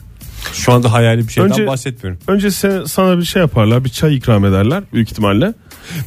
Şu 0.52 0.72
anda 0.72 0.92
hayali 0.92 1.28
bir 1.28 1.32
şeyden 1.32 1.50
Önce- 1.50 1.66
bahsetmiyorum. 1.66 2.20
Önce 2.28 2.50
sen, 2.50 2.84
sana 2.84 3.18
bir 3.18 3.24
şey 3.24 3.42
yaparlar 3.42 3.84
bir 3.84 3.88
çay 3.90 4.16
ikram 4.16 4.44
ederler 4.44 4.82
büyük 4.92 5.10
ihtimalle. 5.10 5.54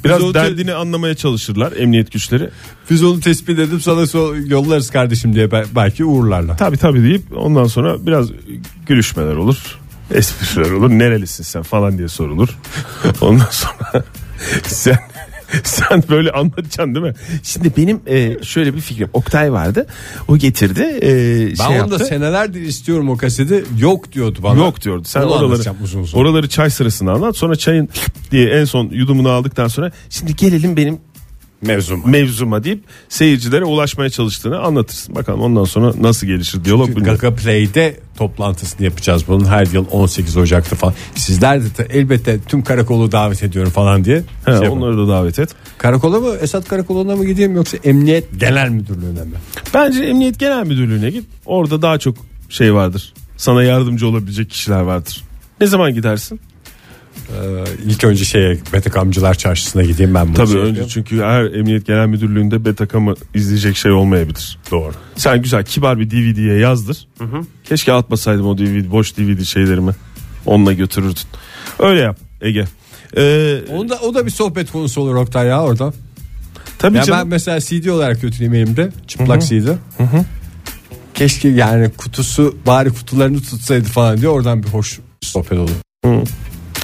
Biraz 0.05 0.23
Biz 0.23 0.33
derdini 0.33 0.73
anlamaya 0.73 1.15
çalışırlar 1.15 1.73
emniyet 1.77 2.12
güçleri. 2.12 2.49
Biz 2.89 3.03
onu 3.03 3.19
tespit 3.19 3.60
edip 3.60 3.81
sana 3.81 4.01
so- 4.01 4.49
yollarız 4.49 4.89
kardeşim 4.89 5.36
diye 5.36 5.51
be- 5.51 5.65
belki 5.75 6.05
uğurlarlar. 6.05 6.57
Tabi 6.57 6.77
tabi 6.77 7.03
deyip 7.03 7.21
ondan 7.38 7.65
sonra 7.65 8.05
biraz 8.07 8.29
gülüşmeler 8.88 9.36
olur. 9.36 9.77
Espriler 10.13 10.71
olur. 10.71 10.89
Nerelisin 10.89 11.43
sen 11.43 11.63
falan 11.63 11.97
diye 11.97 12.07
sorulur. 12.07 12.49
Ondan 13.21 13.49
sonra 13.51 14.03
sen 14.63 14.97
sen 15.63 16.03
böyle 16.10 16.31
anlatacaksın 16.31 16.95
değil 16.95 17.05
mi? 17.05 17.13
Şimdi 17.43 17.71
benim 17.77 17.99
e, 18.07 18.43
şöyle 18.43 18.75
bir 18.75 18.81
fikrim. 18.81 19.10
Oktay 19.13 19.51
vardı. 19.53 19.88
O 20.27 20.38
getirdi. 20.38 20.81
e, 21.01 21.10
Ben 21.49 21.55
şey 21.55 21.65
onu 21.67 21.75
yaptı. 21.75 21.99
da 21.99 22.05
senelerdir 22.05 22.62
istiyorum 22.62 23.10
o 23.10 23.17
kaseti. 23.17 23.63
Yok 23.79 24.12
diyordu 24.12 24.39
bana. 24.43 24.60
Yok 24.60 24.81
diyordu. 24.81 25.03
Sen 25.05 25.21
Onu 25.21 25.29
oraları, 25.33 25.62
uzun 25.83 26.01
uzun. 26.03 26.17
oraları 26.19 26.49
çay 26.49 26.69
sırasında 26.69 27.12
anlat. 27.12 27.38
Sonra 27.38 27.55
çayın 27.55 27.89
diye 28.31 28.49
en 28.49 28.65
son 28.65 28.89
yudumunu 28.91 29.29
aldıktan 29.29 29.67
sonra 29.67 29.91
şimdi 30.10 30.36
gelelim 30.36 30.77
benim 30.77 30.97
Mevzum. 31.62 32.10
mevzuma 32.10 32.63
deyip 32.63 32.84
seyircilere 33.10 33.65
ulaşmaya 33.65 34.10
çalıştığını 34.10 34.60
anlatırsın. 34.60 35.15
Bakalım 35.15 35.41
ondan 35.41 35.63
sonra 35.63 35.93
nasıl 36.02 36.28
gelişir 36.28 36.65
diyalog 36.65 36.89
bilmiyorum. 36.89 37.20
Gaga 37.22 37.36
Play'de 37.36 38.00
toplantısını 38.17 38.86
yapacağız 38.86 39.24
bunun 39.28 39.46
her 39.46 39.65
yıl 39.65 39.86
18 39.91 40.38
Ocak'ta 40.38 40.76
falan. 40.76 40.93
Sizler 41.15 41.62
de 41.63 41.88
elbette 41.89 42.39
tüm 42.48 42.63
karakolu 42.63 43.12
davet 43.12 43.43
ediyorum 43.43 43.72
falan 43.72 44.06
diye. 44.06 44.24
He, 44.46 44.58
şey 44.58 44.70
onları 44.70 44.98
da 44.98 45.08
davet 45.08 45.39
et. 45.39 45.50
Karakola 45.78 46.20
mı 46.20 46.36
Esat 46.41 46.67
Karakolu'na 46.67 47.15
mı 47.15 47.26
gideyim 47.26 47.56
yoksa 47.56 47.78
Emniyet 47.84 48.39
Genel 48.39 48.70
Müdürlüğü'ne 48.70 49.24
mi? 49.24 49.36
Bence 49.74 50.04
Emniyet 50.04 50.39
Genel 50.39 50.65
Müdürlüğü'ne 50.65 51.10
git. 51.10 51.26
Orada 51.46 51.82
daha 51.82 51.98
çok 51.98 52.15
şey 52.50 52.74
vardır. 52.74 53.13
Sana 53.38 53.63
yardımcı 53.63 54.08
olabilecek 54.08 54.50
kişiler 54.50 54.82
vardır. 54.82 55.24
Ne 55.62 55.67
zaman 55.67 55.93
gidersin? 55.93 56.39
Ee, 57.32 57.63
ilk 57.86 58.04
önce 58.04 58.26
şeye 58.26 58.58
Betek 58.74 58.98
Amcılar 58.98 59.34
Çarşısı'na 59.34 59.84
gideyim 59.84 60.13
ben. 60.13 60.34
Tabii 60.34 60.48
şey 60.48 60.56
önce 60.58 60.68
yapıyorum. 60.68 60.90
çünkü 60.94 61.22
her 61.22 61.44
Emniyet 61.46 61.86
Genel 61.88 62.08
Müdürlüğü'nde 62.08 62.66
Betakam'ı 62.66 63.16
izleyecek 63.34 63.78
şey 63.78 63.92
olmayabilir. 63.92 64.58
Doğru. 64.72 64.92
Sen 65.16 65.42
güzel 65.42 65.66
kibar 65.66 66.00
bir 66.00 66.12
DVD'ye 66.12 66.58
yazdır. 66.60 67.08
Keşke 67.63 67.94
atmasaydım 67.94 68.48
o 68.48 68.58
DVD 68.58 68.92
boş 68.92 69.18
DVD 69.18 69.44
şeylerimi. 69.44 69.92
Onunla 70.46 70.74
götürürdün. 70.74 71.22
Öyle 71.80 72.02
yap 72.02 72.18
Ege. 72.42 72.66
Ee, 73.18 73.60
Onu 73.72 73.90
da, 73.90 73.96
o 74.00 74.13
da 74.13 74.26
bir 74.26 74.32
sohbet 74.32 74.72
konusu 74.72 75.02
olur 75.02 75.16
Oktay 75.16 75.48
ya 75.48 75.63
orada. 75.63 75.94
tabii 76.80 76.98
Ya 76.98 77.04
canım. 77.04 77.20
ben 77.22 77.28
mesela 77.28 77.60
CD 77.60 77.86
olarak 77.88 78.22
götüreyim 78.22 78.54
elimde. 78.54 78.92
Çıplak 79.08 79.44
CD. 79.44 79.68
Keşke 81.13 81.50
yani 81.50 81.90
kutusu 81.98 82.58
bari 82.66 82.90
kutularını 82.90 83.42
tutsaydı 83.42 83.86
falan 83.90 84.18
diye 84.18 84.30
oradan 84.30 84.63
bir 84.63 84.68
hoş 84.68 85.00
sohbet 85.22 85.60
olur. 85.60 85.70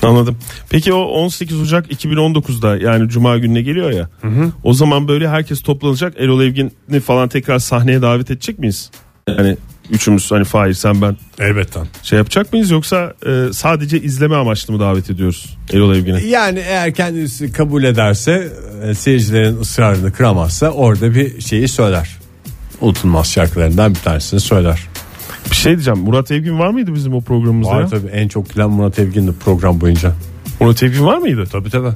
Anladım. 0.03 0.37
Peki 0.69 0.93
o 0.93 0.99
18 1.01 1.61
Ocak 1.61 1.91
2019'da 1.91 2.77
yani 2.77 3.09
Cuma 3.09 3.37
gününe 3.37 3.61
geliyor 3.61 3.91
ya. 3.91 4.09
O 4.63 4.73
zaman 4.73 5.07
böyle 5.07 5.29
herkes 5.29 5.61
toplanacak. 5.61 6.13
Erol 6.19 6.43
Evgin'i 6.43 6.99
falan 6.99 7.29
tekrar 7.29 7.59
sahneye 7.59 8.01
davet 8.01 8.31
edecek 8.31 8.59
miyiz? 8.59 8.91
Yani 9.37 9.57
üçümüz 9.91 10.31
hani 10.31 10.43
Fahir 10.43 10.73
sen 10.73 11.01
ben 11.01 11.17
Elbette. 11.39 11.79
şey 12.03 12.17
yapacak 12.17 12.53
mıyız 12.53 12.71
yoksa 12.71 13.13
e, 13.25 13.53
sadece 13.53 13.99
izleme 14.01 14.35
amaçlı 14.35 14.73
mı 14.73 14.79
davet 14.79 15.09
ediyoruz 15.09 15.57
Erol 15.73 15.95
Evgin'i? 15.95 16.27
Yani 16.27 16.59
eğer 16.59 16.93
kendisi 16.93 17.51
kabul 17.51 17.83
ederse 17.83 18.53
e, 18.83 18.93
seyircilerin 18.93 19.59
ısrarını 19.59 20.13
kıramazsa 20.13 20.69
orada 20.69 21.15
bir 21.15 21.41
şeyi 21.41 21.67
söyler. 21.67 22.17
Unutulmaz 22.81 23.31
şarkılarından 23.31 23.95
bir 23.95 23.99
tanesini 23.99 24.39
söyler. 24.39 24.79
Bir 25.51 25.55
şey 25.55 25.73
diyeceğim 25.73 25.99
Murat 25.99 26.31
Evgin 26.31 26.59
var 26.59 26.69
mıydı 26.69 26.93
bizim 26.93 27.13
o 27.13 27.21
programımızda? 27.21 27.71
Var 27.71 27.81
ya? 27.81 27.87
tabii 27.87 28.07
en 28.07 28.27
çok 28.27 28.49
gülen 28.49 28.69
Murat 28.69 28.99
Evgin'di 28.99 29.31
program 29.45 29.81
boyunca. 29.81 30.13
Murat 30.59 30.83
Evgin 30.83 31.05
var 31.05 31.17
mıydı? 31.17 31.43
Tabii 31.51 31.69
tabii. 31.69 31.91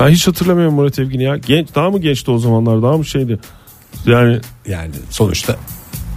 Ben 0.00 0.08
hiç 0.08 0.26
hatırlamıyorum 0.28 0.74
Murat 0.74 0.98
Evgin'i 0.98 1.22
ya. 1.22 1.36
Genç, 1.36 1.68
daha 1.74 1.90
mı 1.90 2.00
gençti 2.00 2.30
o 2.30 2.38
zamanlar 2.38 2.82
daha 2.82 2.96
mı 2.96 3.04
şeydi? 3.04 3.38
Yani 4.06 4.38
Yani 4.68 4.90
sonuçta 5.10 5.56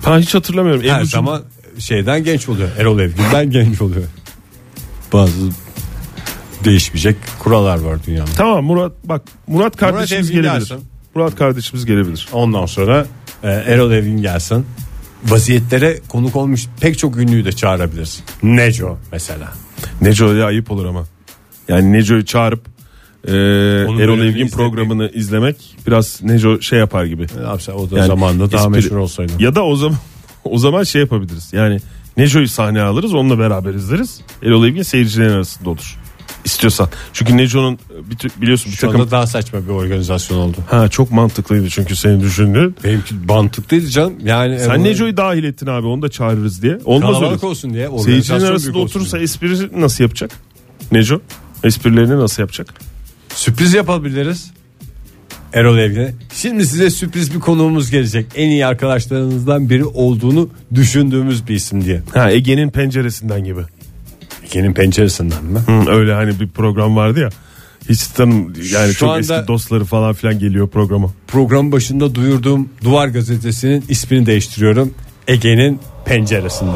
ben 0.07 0.19
hiç 0.19 0.35
hatırlamıyorum. 0.35 0.81
her 0.83 0.97
Ebru 0.99 1.05
zaman 1.05 1.41
şeyden 1.79 2.23
genç 2.23 2.49
oluyor. 2.49 2.69
Erol 2.77 2.99
Evgin'den 2.99 3.49
genç 3.51 3.81
oluyor. 3.81 4.03
Bazı 5.13 5.33
değişmeyecek 6.63 7.15
kurallar 7.39 7.79
var 7.79 7.97
dünyada. 8.07 8.29
Tamam 8.37 8.63
Murat 8.65 8.91
bak 9.03 9.21
Murat 9.47 9.77
kardeşimiz 9.77 10.29
Evgin 10.29 10.41
gelebilir. 10.41 10.59
gelsin. 10.59 10.85
Murat 11.15 11.35
kardeşimiz 11.35 11.85
gelebilir. 11.85 12.27
Ondan 12.33 12.65
sonra 12.65 13.05
e, 13.43 13.49
Erol 13.49 13.91
Evgin 13.91 14.21
gelsin. 14.21 14.65
Vaziyetlere 15.27 15.99
konuk 16.07 16.35
olmuş 16.35 16.67
pek 16.79 16.97
çok 16.97 17.17
ünlüyü 17.17 17.45
de 17.45 17.51
çağırabiliriz. 17.51 18.23
Neco 18.43 18.97
mesela. 19.11 19.53
Neco'ya 20.01 20.45
ayıp 20.45 20.71
olur 20.71 20.85
ama. 20.85 21.03
Yani 21.67 21.93
Neco'yu 21.93 22.25
çağırıp 22.25 22.65
e, 23.27 23.31
Erol 23.31 24.19
Evgin 24.19 24.47
programını 24.47 25.11
izlemek 25.13 25.77
biraz 25.87 26.19
Neco 26.23 26.61
şey 26.61 26.79
yapar 26.79 27.05
gibi. 27.05 27.25
Ne 27.39 27.43
yapsa 27.47 27.71
o 27.73 27.91
da 27.91 27.97
Yani 27.97 28.07
zamanında 28.07 28.51
daha 28.51 28.65
espri- 28.65 28.69
meşhur 28.69 28.95
olsaydı. 28.97 29.33
Ya 29.39 29.55
da 29.55 29.65
o 29.65 29.75
zaman 29.75 29.97
o 30.43 30.57
zaman 30.57 30.83
şey 30.83 31.01
yapabiliriz. 31.01 31.49
Yani 31.53 31.79
Neco'yu 32.17 32.47
sahneye 32.47 32.83
alırız 32.83 33.13
onunla 33.13 33.39
beraber 33.39 33.73
izleriz. 33.73 34.21
Erol 34.43 34.65
Evgin 34.67 34.83
seyircilerin 34.83 35.29
arasında 35.33 35.69
olur. 35.69 35.99
İstiyorsan. 36.45 36.89
Çünkü 37.13 37.37
Neco'nun 37.37 37.79
tü- 38.19 38.41
biliyorsun 38.41 38.71
bir 38.71 38.77
Şu 38.77 38.87
takım 38.87 39.01
anda 39.01 39.11
daha 39.11 39.27
saçma 39.27 39.63
bir 39.63 39.69
organizasyon 39.69 40.37
oldu. 40.37 40.57
Ha 40.69 40.87
çok 40.89 41.11
mantıklıydı 41.11 41.69
çünkü 41.69 41.95
senin 41.95 42.19
düşündüğün. 42.21 42.75
Benimki 42.83 43.15
mantıklıydı 43.27 43.87
canım. 43.87 44.13
Yani 44.23 44.59
Sen 44.59 44.79
e, 44.79 44.83
Neco'yu 44.83 45.17
dahil 45.17 45.43
ettin 45.43 45.67
abi 45.67 45.87
onu 45.87 46.01
da 46.01 46.09
çağırırız 46.09 46.61
diye. 46.61 46.79
Olmaz 46.85 47.09
öyle. 47.09 47.19
kalabalık 47.19 47.43
olsun 47.43 47.73
diye. 47.73 47.89
Organizasyon 47.89 48.49
arasında 48.49 48.77
oturursa 48.77 49.19
espri 49.19 49.81
nasıl 49.81 50.03
yapacak? 50.03 50.31
Neco? 50.91 51.21
Esprilerini 51.63 52.19
nasıl 52.19 52.41
yapacak? 52.43 52.73
Sürpriz 53.35 53.73
yapabiliriz. 53.73 54.51
Erol 55.53 55.77
Evgen'e. 55.77 56.13
Şimdi 56.33 56.65
size 56.67 56.89
sürpriz 56.89 57.33
bir 57.35 57.39
konuğumuz 57.39 57.91
gelecek. 57.91 58.25
En 58.35 58.49
iyi 58.49 58.65
arkadaşlarınızdan 58.65 59.69
biri 59.69 59.85
olduğunu 59.85 60.49
düşündüğümüz 60.75 61.47
bir 61.47 61.55
isim 61.55 61.85
diye. 61.85 62.01
Ha 62.13 62.31
Ege'nin 62.31 62.69
penceresinden 62.69 63.43
gibi. 63.43 63.61
Ege'nin 64.45 64.73
penceresinden 64.73 65.43
mi? 65.45 65.59
Hı, 65.59 65.91
öyle 65.91 66.13
hani 66.13 66.39
bir 66.39 66.47
program 66.47 66.95
vardı 66.95 67.19
ya. 67.19 67.29
Hiç 67.89 68.07
tanım 68.07 68.53
yani 68.73 68.93
Şu 68.93 68.99
çok 68.99 69.09
anda- 69.09 69.19
eski 69.19 69.47
dostları 69.47 69.85
falan 69.85 70.13
filan 70.13 70.39
geliyor 70.39 70.67
programa. 70.69 71.09
Program 71.27 71.71
başında 71.71 72.15
duyurduğum 72.15 72.69
Duvar 72.83 73.07
Gazetesi'nin 73.07 73.85
ismini 73.89 74.25
değiştiriyorum. 74.25 74.93
Ege'nin 75.27 75.79
penceresinden. 76.05 76.73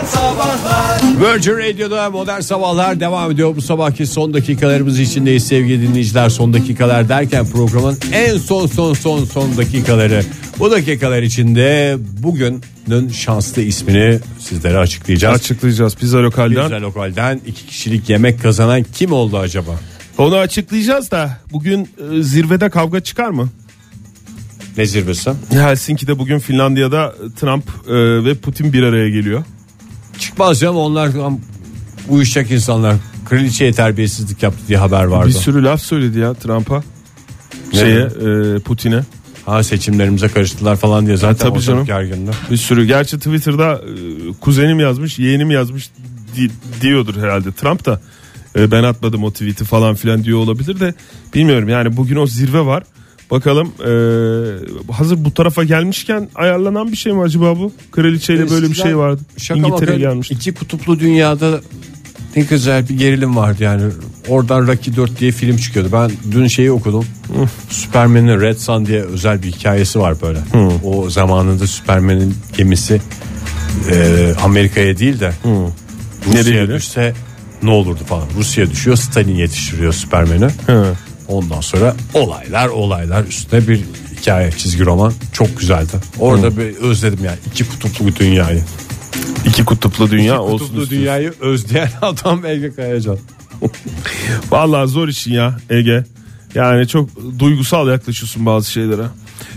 Modern 0.00 0.12
Sabahlar 0.12 1.00
Virgin 1.20 1.52
Radio'da 1.52 2.10
modern 2.10 2.40
sabahlar 2.40 3.00
devam 3.00 3.30
ediyor. 3.30 3.56
Bu 3.56 3.62
sabahki 3.62 4.06
son 4.06 4.34
dakikalarımız 4.34 5.00
içindeyiz 5.00 5.46
sevgili 5.46 5.88
dinleyiciler. 5.88 6.28
Son 6.28 6.52
dakikalar 6.52 7.08
derken 7.08 7.46
programın 7.46 7.98
en 8.12 8.38
son 8.38 8.66
son 8.66 8.94
son 8.94 9.24
son 9.24 9.56
dakikaları. 9.56 10.24
Bu 10.58 10.70
dakikalar 10.70 11.22
içinde 11.22 11.96
bugünün 12.18 13.08
şanslı 13.08 13.62
ismini 13.62 14.18
sizlere 14.38 14.78
açıklayacağız. 14.78 15.34
Açıklayacağız 15.36 15.96
pizza 15.96 16.18
lokalden. 16.22 16.62
Pizza 16.62 16.80
lokalden 16.80 17.40
iki 17.46 17.66
kişilik 17.66 18.10
yemek 18.10 18.42
kazanan 18.42 18.84
kim 18.94 19.12
oldu 19.12 19.38
acaba? 19.38 19.72
Onu 20.18 20.36
açıklayacağız 20.36 21.10
da 21.10 21.38
bugün 21.52 21.88
e, 22.18 22.22
zirvede 22.22 22.70
kavga 22.70 23.00
çıkar 23.00 23.30
mı? 23.30 23.48
Ne 24.76 24.86
zirvesi? 24.86 25.30
Helsinki'de 25.50 26.18
bugün 26.18 26.38
Finlandiya'da 26.38 27.14
Trump 27.40 27.64
e, 27.88 28.24
ve 28.24 28.34
Putin 28.34 28.72
bir 28.72 28.82
araya 28.82 29.08
geliyor. 29.10 29.44
Çıkmaz 30.20 30.60
canım 30.60 30.76
onlar 30.76 31.10
uyuşacak 32.08 32.50
insanlar. 32.50 32.96
Kraliçeye 33.28 33.72
terbiyesizlik 33.72 34.42
yaptı 34.42 34.60
diye 34.68 34.78
haber 34.78 35.04
vardı. 35.04 35.28
Bir 35.28 35.32
sürü 35.32 35.64
laf 35.64 35.80
söyledi 35.82 36.18
ya 36.18 36.34
Trump'a. 36.34 36.82
Şeye 37.72 38.00
e, 38.00 38.58
Putin'e. 38.58 39.00
Ha 39.46 39.62
seçimlerimize 39.62 40.28
karıştılar 40.28 40.76
falan 40.76 41.06
diye 41.06 41.16
zaten 41.16 41.48
tabii 41.50 41.60
canım. 41.60 41.84
gergindi. 41.84 42.30
Bir 42.50 42.56
sürü. 42.56 42.84
Gerçi 42.84 43.16
Twitter'da 43.16 43.72
e, 43.74 44.32
kuzenim 44.40 44.80
yazmış, 44.80 45.18
yeğenim 45.18 45.50
yazmış 45.50 45.90
di- 46.36 46.50
diyordur 46.80 47.16
herhalde 47.22 47.52
Trump 47.52 47.86
da. 47.86 48.00
E, 48.56 48.70
ben 48.70 48.82
atmadım 48.82 49.24
o 49.24 49.30
tweet'i 49.30 49.64
falan 49.64 49.94
filan 49.94 50.24
diyor 50.24 50.38
olabilir 50.38 50.80
de 50.80 50.94
bilmiyorum. 51.34 51.68
Yani 51.68 51.96
bugün 51.96 52.16
o 52.16 52.26
zirve 52.26 52.60
var. 52.66 52.82
Bakalım 53.30 53.68
e, 53.68 54.92
hazır 54.92 55.24
bu 55.24 55.34
tarafa 55.34 55.64
gelmişken 55.64 56.28
ayarlanan 56.34 56.92
bir 56.92 56.96
şey 56.96 57.12
mi 57.12 57.22
acaba 57.22 57.58
bu? 57.58 57.72
Kraliçeyle 57.92 58.50
böyle 58.50 58.70
bir 58.70 58.74
şey 58.74 58.96
vardı. 58.96 59.20
Şaka 59.36 59.94
gelmişti. 59.96 60.34
iki 60.34 60.54
kutuplu 60.54 61.00
dünyada 61.00 61.60
ne 62.36 62.42
güzel 62.42 62.88
bir 62.88 62.98
gerilim 62.98 63.36
vardı 63.36 63.62
yani. 63.62 63.82
Oradan 64.28 64.66
Rocky 64.66 64.96
4 64.96 65.20
diye 65.20 65.32
film 65.32 65.56
çıkıyordu. 65.56 65.88
Ben 65.92 66.10
dün 66.32 66.46
şeyi 66.46 66.70
okudum. 66.72 67.06
Superman'in 67.70 68.40
Red 68.40 68.56
Sun 68.56 68.86
diye 68.86 69.02
özel 69.02 69.42
bir 69.42 69.52
hikayesi 69.52 70.00
var 70.00 70.14
böyle. 70.22 70.38
O 70.84 71.10
zamanında 71.10 71.66
Superman'in 71.66 72.34
gemisi 72.56 73.00
e, 73.90 74.28
Amerika'ya 74.44 74.98
değil 74.98 75.20
de 75.20 75.32
Rusya'ya 76.26 76.44
Nereye? 76.44 76.68
düşse 76.76 77.14
ne 77.62 77.70
olurdu 77.70 78.00
falan. 78.06 78.26
Rusya 78.38 78.70
düşüyor 78.70 78.96
Stalin 78.96 79.34
yetiştiriyor 79.34 79.92
Superman'i. 79.92 80.48
Hı. 80.66 80.94
Ondan 81.30 81.60
sonra 81.60 81.96
olaylar 82.14 82.68
olaylar 82.68 83.24
üstüne 83.24 83.68
bir 83.68 83.80
hikaye 84.20 84.50
çizgi 84.50 84.84
roman 84.84 85.12
çok 85.32 85.58
güzeldi. 85.60 85.92
Orada 86.18 86.56
bir 86.56 86.76
özledim 86.76 87.24
yani 87.24 87.38
iki 87.52 87.68
kutuplu 87.68 88.06
bir 88.06 88.16
dünyayı. 88.16 88.64
İki 89.46 89.64
kutuplu 89.64 90.10
dünya 90.10 90.32
İki 90.34 90.40
olsun. 90.40 90.58
kutuplu 90.58 90.82
istiyorsun. 90.82 90.96
dünyayı 91.06 91.32
özleyen 91.40 91.90
adam 92.02 92.46
Ege 92.46 92.74
Kayacan. 92.74 93.18
Vallahi 94.50 94.88
zor 94.88 95.08
işin 95.08 95.32
ya 95.32 95.56
Ege. 95.70 96.04
Yani 96.54 96.88
çok 96.88 97.10
duygusal 97.38 97.88
yaklaşıyorsun 97.88 98.46
bazı 98.46 98.70
şeylere. 98.70 99.02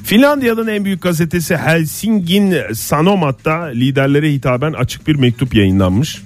Finlandiya'nın 0.03 0.67
en 0.67 0.85
büyük 0.85 1.01
gazetesi 1.01 1.57
Helsingin 1.57 2.55
Sanomat'ta 2.73 3.63
liderlere 3.65 4.31
hitaben 4.33 4.73
açık 4.73 5.07
bir 5.07 5.15
mektup 5.15 5.55
yayınlanmış. 5.55 6.21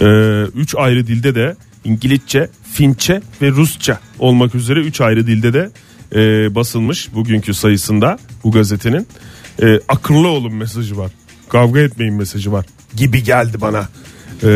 Ee, 0.00 0.04
üç 0.42 0.74
ayrı 0.76 1.06
dilde 1.06 1.34
de 1.34 1.56
İngilizce, 1.88 2.48
Finçe 2.72 3.20
ve 3.42 3.50
Rusça 3.50 4.00
olmak 4.18 4.54
üzere 4.54 4.80
üç 4.80 5.00
ayrı 5.00 5.26
dilde 5.26 5.52
de 5.52 5.70
e, 6.14 6.54
basılmış 6.54 7.14
bugünkü 7.14 7.54
sayısında 7.54 8.18
bu 8.44 8.52
gazetenin. 8.52 9.06
E, 9.62 9.80
akıllı 9.88 10.28
olun 10.28 10.54
mesajı 10.54 10.98
var. 10.98 11.10
Kavga 11.48 11.80
etmeyin 11.80 12.14
mesajı 12.14 12.52
var 12.52 12.66
gibi 12.96 13.22
geldi 13.22 13.60
bana. 13.60 13.88
Ee, 14.42 14.46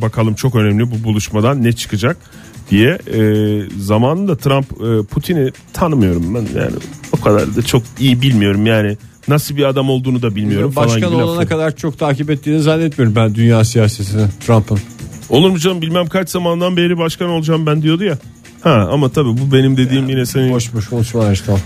bakalım 0.00 0.34
çok 0.34 0.54
önemli 0.54 0.90
bu 0.90 1.04
buluşmadan 1.04 1.64
ne 1.64 1.72
çıkacak 1.72 2.16
diye. 2.70 2.98
Ee, 3.14 3.62
zamanında 3.78 4.36
Trump 4.36 4.66
e, 4.72 5.06
Putin'i 5.06 5.52
tanımıyorum 5.72 6.34
ben 6.34 6.60
yani 6.60 6.76
o 7.12 7.20
kadar 7.20 7.56
da 7.56 7.62
çok 7.62 7.82
iyi 7.98 8.22
bilmiyorum 8.22 8.66
yani 8.66 8.96
nasıl 9.28 9.56
bir 9.56 9.64
adam 9.64 9.90
olduğunu 9.90 10.22
da 10.22 10.34
bilmiyorum 10.34 10.70
falan 10.70 10.88
Başkan 10.88 11.14
olana 11.14 11.30
laflar. 11.30 11.48
kadar 11.48 11.76
çok 11.76 11.98
takip 11.98 12.30
ettiğini 12.30 12.60
zannetmiyorum 12.60 13.16
ben 13.16 13.34
dünya 13.34 13.64
siyasetini 13.64 14.26
Trump'ın. 14.46 14.78
Olur 15.32 15.50
mu 15.50 15.58
canım 15.58 15.82
bilmem 15.82 16.06
kaç 16.06 16.30
zamandan 16.30 16.76
beri 16.76 16.98
başkan 16.98 17.28
olacağım 17.28 17.66
ben 17.66 17.82
diyordu 17.82 18.04
ya. 18.04 18.18
Ha 18.62 18.88
ama 18.92 19.08
tabii 19.08 19.28
bu 19.28 19.52
benim 19.52 19.76
dediğim 19.76 20.08
yine 20.08 20.26
senin 20.26 20.52
Boş 20.52 20.74
boş 20.74 20.88
konuşmalar 20.88 21.32
işte. 21.32 21.56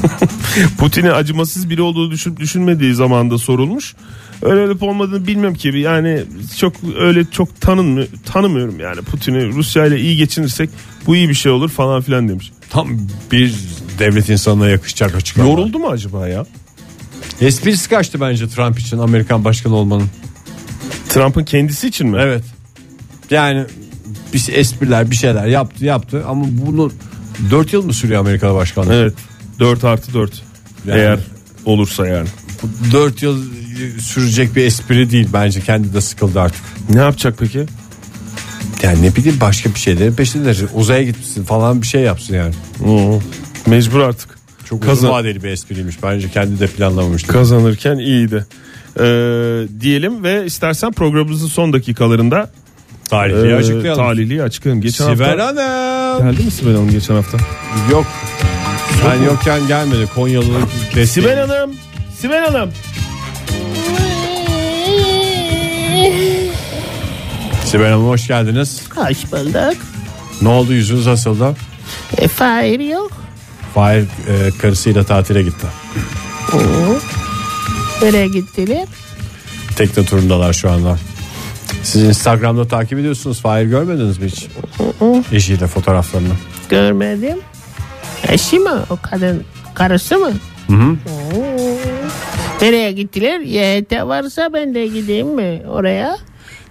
Putin'in 0.78 1.10
acımasız 1.10 1.70
biri 1.70 1.82
olduğunu 1.82 2.10
düşünüp 2.10 2.40
düşünmediği 2.40 2.94
zamanda 2.94 3.38
sorulmuş. 3.38 3.94
Öyle 4.42 4.60
olup 4.60 4.82
olmadığını 4.82 5.26
bilmem 5.26 5.54
ki 5.54 5.68
yani 5.68 6.22
çok 6.56 6.72
öyle 6.98 7.24
çok 7.30 7.60
tanınmıyor, 7.60 8.08
tanımıyorum 8.32 8.80
yani 8.80 9.02
Putin'i 9.02 9.46
Rusya 9.46 9.86
ile 9.86 10.00
iyi 10.00 10.16
geçinirsek 10.16 10.70
bu 11.06 11.16
iyi 11.16 11.28
bir 11.28 11.34
şey 11.34 11.52
olur 11.52 11.68
falan 11.68 12.00
filan 12.00 12.28
demiş. 12.28 12.52
Tam 12.70 12.88
bir 13.32 13.54
devlet 13.98 14.28
insanına 14.28 14.68
yakışacak 14.68 15.14
açıklama. 15.14 15.50
Yoruldu 15.50 15.78
mu 15.78 15.88
acaba 15.88 16.28
ya? 16.28 16.46
Esprisi 17.40 17.90
kaçtı 17.90 18.20
bence 18.20 18.48
Trump 18.48 18.78
için 18.78 18.98
Amerikan 18.98 19.44
başkanı 19.44 19.74
olmanın. 19.74 20.06
Trump'ın 21.08 21.44
kendisi 21.44 21.88
için 21.88 22.08
mi? 22.08 22.18
Evet. 22.20 22.44
Yani 23.30 23.64
bir 24.34 24.44
espriler 24.52 25.10
bir 25.10 25.16
şeyler 25.16 25.46
yaptı 25.46 25.84
yaptı 25.84 26.24
ama 26.28 26.44
bunu 26.48 26.92
4 27.50 27.72
yıl 27.72 27.84
mı 27.84 27.94
sürüyor 27.94 28.20
Amerika'da 28.20 28.54
başkanlık? 28.54 28.92
Evet. 28.92 29.14
4 29.58 29.84
artı 29.84 30.14
4. 30.14 30.42
Yani- 30.86 31.00
Eğer 31.00 31.18
olursa 31.64 32.06
yani. 32.06 32.28
4 32.92 33.22
yıl 33.22 33.42
sürecek 34.00 34.56
bir 34.56 34.64
espri 34.64 35.10
değil 35.10 35.28
bence 35.32 35.60
kendi 35.60 35.94
de 35.94 36.00
sıkıldı 36.00 36.40
artık. 36.40 36.62
Ne 36.90 37.00
yapacak 37.00 37.34
peki? 37.38 37.66
Yani 38.82 39.02
ne 39.02 39.16
bileyim 39.16 39.40
başka 39.40 39.74
bir 39.74 39.78
şeylerin 39.78 40.14
peşindeler. 40.14 40.56
Uzaya 40.74 41.02
gitmişsin 41.02 41.44
falan 41.44 41.82
bir 41.82 41.86
şey 41.86 42.00
yapsın 42.02 42.34
yani. 42.34 42.54
Mecbur 43.66 44.00
artık. 44.00 44.38
Çok 44.64 44.80
Kazan- 44.82 44.94
uzun 44.96 45.08
vadeli 45.08 45.42
bir 45.42 45.48
espriymiş. 45.48 46.02
Bence 46.02 46.28
kendi 46.30 46.60
de 46.60 46.66
planlamamıştı. 46.66 47.32
Kazanırken 47.32 47.98
iyiydi. 47.98 48.46
Ee, 49.00 49.02
diyelim 49.80 50.24
ve 50.24 50.46
istersen 50.46 50.92
programımızın 50.92 51.46
son 51.48 51.72
dakikalarında 51.72 52.50
Tarihliyi 53.10 53.52
e, 53.52 53.56
açıklayalım. 53.56 54.02
talihliyi 54.02 54.42
açıklayalım. 54.42 54.82
Geçen 54.82 55.12
Sibel 55.12 55.38
hafta 55.38 55.64
Hanım. 55.64 56.32
geldi 56.32 56.44
mi 56.44 56.50
Sibel 56.50 56.72
Hanım 56.72 56.90
geçen 56.90 57.14
hafta? 57.14 57.38
Yok. 57.90 58.06
Sen 59.02 59.22
yokken 59.22 59.66
gelmedi. 59.66 60.08
Konyalı'nın 60.14 60.62
desteği. 60.94 61.06
Sibel 61.06 61.46
Hanım. 61.48 61.74
Sibel 62.20 62.44
Hanım. 62.46 62.70
Sibel 67.64 67.90
Hanım 67.90 68.08
hoş 68.08 68.26
geldiniz. 68.26 68.82
Hoş 68.94 69.32
bulduk. 69.32 69.76
Ne 70.42 70.48
oldu 70.48 70.72
yüzünüz 70.72 71.06
asıldı? 71.06 71.56
E, 72.18 72.28
Fahir 72.28 72.80
yok. 72.80 73.12
Fahir 73.74 74.02
e, 74.02 74.50
karısıyla 74.62 75.04
tatile 75.04 75.42
gitti. 75.42 75.66
Nereye 78.02 78.26
gittiler? 78.28 78.86
Tekne 79.76 80.04
turundalar 80.04 80.52
şu 80.52 80.70
anda. 80.70 80.98
Siz 81.82 82.02
Instagram'da 82.02 82.68
takip 82.68 82.98
ediyorsunuz. 82.98 83.40
Fahir 83.40 83.66
görmediniz 83.66 84.18
mi 84.18 84.26
hiç? 84.26 84.46
Eşiyle 85.32 85.66
fotoğraflarını. 85.66 86.32
Görmedim. 86.68 87.38
Eşi 88.28 88.58
mi 88.58 88.70
o 88.90 88.98
kadın? 89.02 89.44
Karısı 89.74 90.18
mı? 90.18 90.32
Hı 90.66 90.72
hı. 90.72 90.96
Nereye 92.62 92.92
gittiler? 92.92 93.40
YHT 93.40 93.92
varsa 93.92 94.52
ben 94.52 94.74
de 94.74 94.86
gideyim 94.86 95.28
mi 95.28 95.62
oraya? 95.68 96.16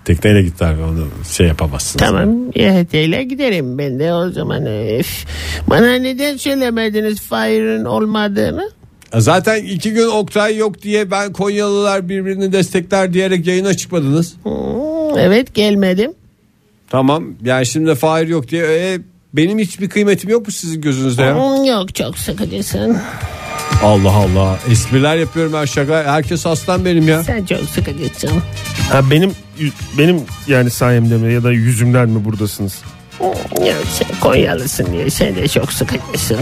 Tekneyle 0.05 0.41
gittiler. 0.41 0.73
Onu 0.73 1.07
şey 1.31 1.47
yapamazsınız. 1.47 2.05
Tamam 2.05 2.29
YHT 2.55 2.93
ile 2.93 3.23
giderim 3.23 3.77
ben 3.77 3.99
de 3.99 4.13
o 4.13 4.29
zaman. 4.29 4.65
Üf. 4.99 5.25
Bana 5.67 5.93
neden 5.93 6.37
söylemediniz 6.37 7.21
Fahir'in 7.21 7.85
olmadığını? 7.85 8.69
Zaten 9.17 9.63
iki 9.63 9.91
gün 9.91 10.07
Oktay 10.07 10.57
yok 10.57 10.81
diye 10.81 11.11
ben 11.11 11.33
Konyalılar 11.33 12.09
birbirini 12.09 12.53
destekler 12.53 13.13
diyerek 13.13 13.47
yayına 13.47 13.73
çıkmadınız. 13.73 14.33
Hmm, 14.43 14.51
evet 15.17 15.55
gelmedim. 15.55 16.11
Tamam 16.89 17.23
yani 17.45 17.65
şimdi 17.65 17.95
Fahir 17.95 18.27
yok 18.27 18.47
diye 18.49 18.65
e, 18.65 18.99
benim 19.33 19.59
hiçbir 19.59 19.89
kıymetim 19.89 20.29
yok 20.29 20.45
mu 20.45 20.51
sizin 20.51 20.81
gözünüzde 20.81 21.21
ya? 21.21 21.35
Hmm, 21.35 21.63
Yok 21.65 21.95
çok 21.95 22.17
sıkıcısın. 22.17 22.97
Allah 23.83 24.11
Allah 24.11 24.59
espriler 24.71 25.15
yapıyorum 25.17 25.53
ben 25.53 25.65
şaka 25.65 26.03
herkes 26.03 26.45
aslan 26.45 26.85
benim 26.85 27.07
ya. 27.07 27.23
Sen 27.23 27.45
çok 27.45 27.59
sıkıcısın. 27.59 28.31
Ha 28.91 29.11
benim 29.11 29.31
benim 29.97 30.21
yani 30.47 30.69
sayemde 30.69 31.17
mi 31.17 31.33
ya 31.33 31.43
da 31.43 31.51
yüzümden 31.51 32.09
mi 32.09 32.25
buradasınız? 32.25 32.81
Ya 33.65 33.73
sen 33.93 34.07
Konyalısın 34.21 34.87
diye 34.93 35.09
sen 35.09 35.35
de 35.35 35.47
çok 35.47 35.73
sıkıcısın. 35.73 36.37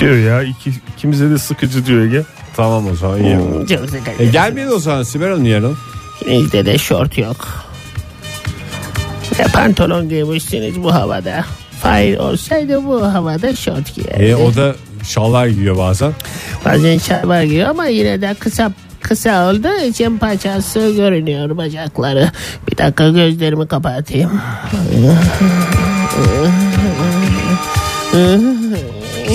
Diyor 0.00 0.16
ya? 0.16 0.42
İki, 0.42 0.72
ikimize 0.96 1.30
de 1.30 1.38
sıkıcı 1.38 1.86
diyor 1.86 2.02
Ege. 2.02 2.22
Tamam 2.56 2.86
o 2.92 2.94
zaman 2.96 3.22
iyi. 3.24 3.36
Hmm, 3.36 3.66
Çok 3.66 3.90
sıkıcısın. 3.90 4.14
E, 4.18 4.24
gelmeyin 4.26 4.68
o 4.68 4.78
zaman 4.78 5.02
Sibel 5.02 5.28
Hanım 5.30 5.44
yarın. 5.46 5.76
İkinizde 6.24 6.66
de 6.66 6.78
şort 6.78 7.18
yok. 7.18 7.48
Ne 9.38 9.44
pantolon 9.44 10.08
giymişsiniz 10.08 10.82
bu 10.82 10.94
havada. 10.94 11.44
Hayır 11.82 12.18
olsaydı 12.18 12.84
bu 12.84 13.12
havada 13.12 13.56
şort 13.56 13.94
giyerdi. 13.94 14.24
E, 14.24 14.34
o 14.34 14.54
da 14.54 14.74
şallar 15.04 15.46
giyiyor 15.46 15.78
bazen. 15.78 16.12
Bazen 16.64 16.98
şalvar 16.98 17.42
giyiyor 17.42 17.68
ama 17.68 17.86
yine 17.86 18.20
de 18.20 18.34
kısa 18.38 18.72
kısa 19.00 19.50
olduğu 19.50 19.84
için 19.88 20.18
paçası 20.18 20.92
görünüyor 20.96 21.56
bacakları. 21.56 22.30
Bir 22.70 22.78
dakika 22.78 23.08
gözlerimi 23.08 23.68
kapatayım. 23.68 24.40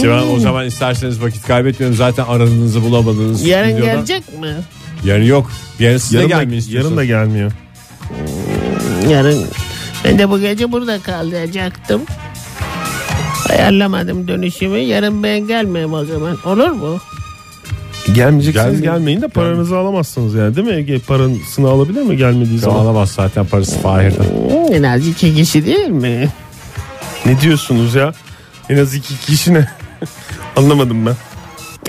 Hanım 0.01 0.33
o 0.35 0.39
zaman 0.39 0.65
isterseniz 0.65 1.21
vakit 1.21 1.47
kaybetmiyorum 1.47 1.97
zaten 1.97 2.25
aradığınızı 2.25 2.83
bulamadınız. 2.83 3.45
Yarın 3.45 3.69
stüdyoda. 3.71 3.93
gelecek 3.93 4.39
mi? 4.39 4.55
Yarın 5.03 5.23
yok. 5.23 5.51
Yarın 5.79 5.97
siz 5.97 6.13
de 6.13 6.17
Yarın 6.17 6.29
da, 6.29 6.37
gelmeyin 6.43 6.63
yarın 6.69 6.97
da 6.97 7.05
gelmiyor. 7.05 7.51
Yarın 9.09 9.45
ben 10.05 10.19
de 10.19 10.29
bu 10.29 10.39
gece 10.39 10.71
burada 10.71 10.99
kalacaktım. 10.99 12.01
Ayarlamadım 13.49 14.27
dönüşümü. 14.27 14.77
Yarın 14.77 15.23
ben 15.23 15.47
gelmeyeyim 15.47 15.93
o 15.93 16.05
zaman. 16.05 16.37
Olur 16.45 16.69
mu? 16.71 16.99
Gelmeyeceksiniz 18.13 18.71
Gelmiyor. 18.81 18.93
gelmeyin 18.93 19.21
de 19.21 19.27
paranızı 19.27 19.77
alamazsınız 19.77 20.33
yani 20.33 20.55
değil 20.55 20.67
mi 20.67 20.73
Ege? 20.73 20.99
Parasını 20.99 21.69
alabilir 21.69 22.01
mi 22.01 22.17
gelmediği 22.17 22.59
zaman? 22.59 22.79
Alamaz 22.79 23.11
zaten 23.11 23.45
parası 23.45 23.79
Fahir'den. 23.79 24.23
Hmm, 24.23 24.73
en 24.73 24.83
az 24.83 25.07
iki 25.07 25.35
kişi 25.35 25.65
değil 25.65 25.87
mi? 25.87 26.29
Ne 27.25 27.41
diyorsunuz 27.41 27.95
ya? 27.95 28.13
En 28.69 28.77
az 28.77 28.93
iki 28.93 29.17
kişi 29.17 29.53
ne? 29.53 29.67
Anlamadım 30.55 31.05
ben. 31.05 31.15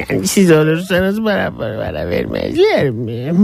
Yani 0.08 0.28
siz 0.28 0.50
olursanız 0.50 1.24
bana 1.24 1.50
para 1.50 2.08
vermezler 2.10 2.90
mi? 2.90 3.34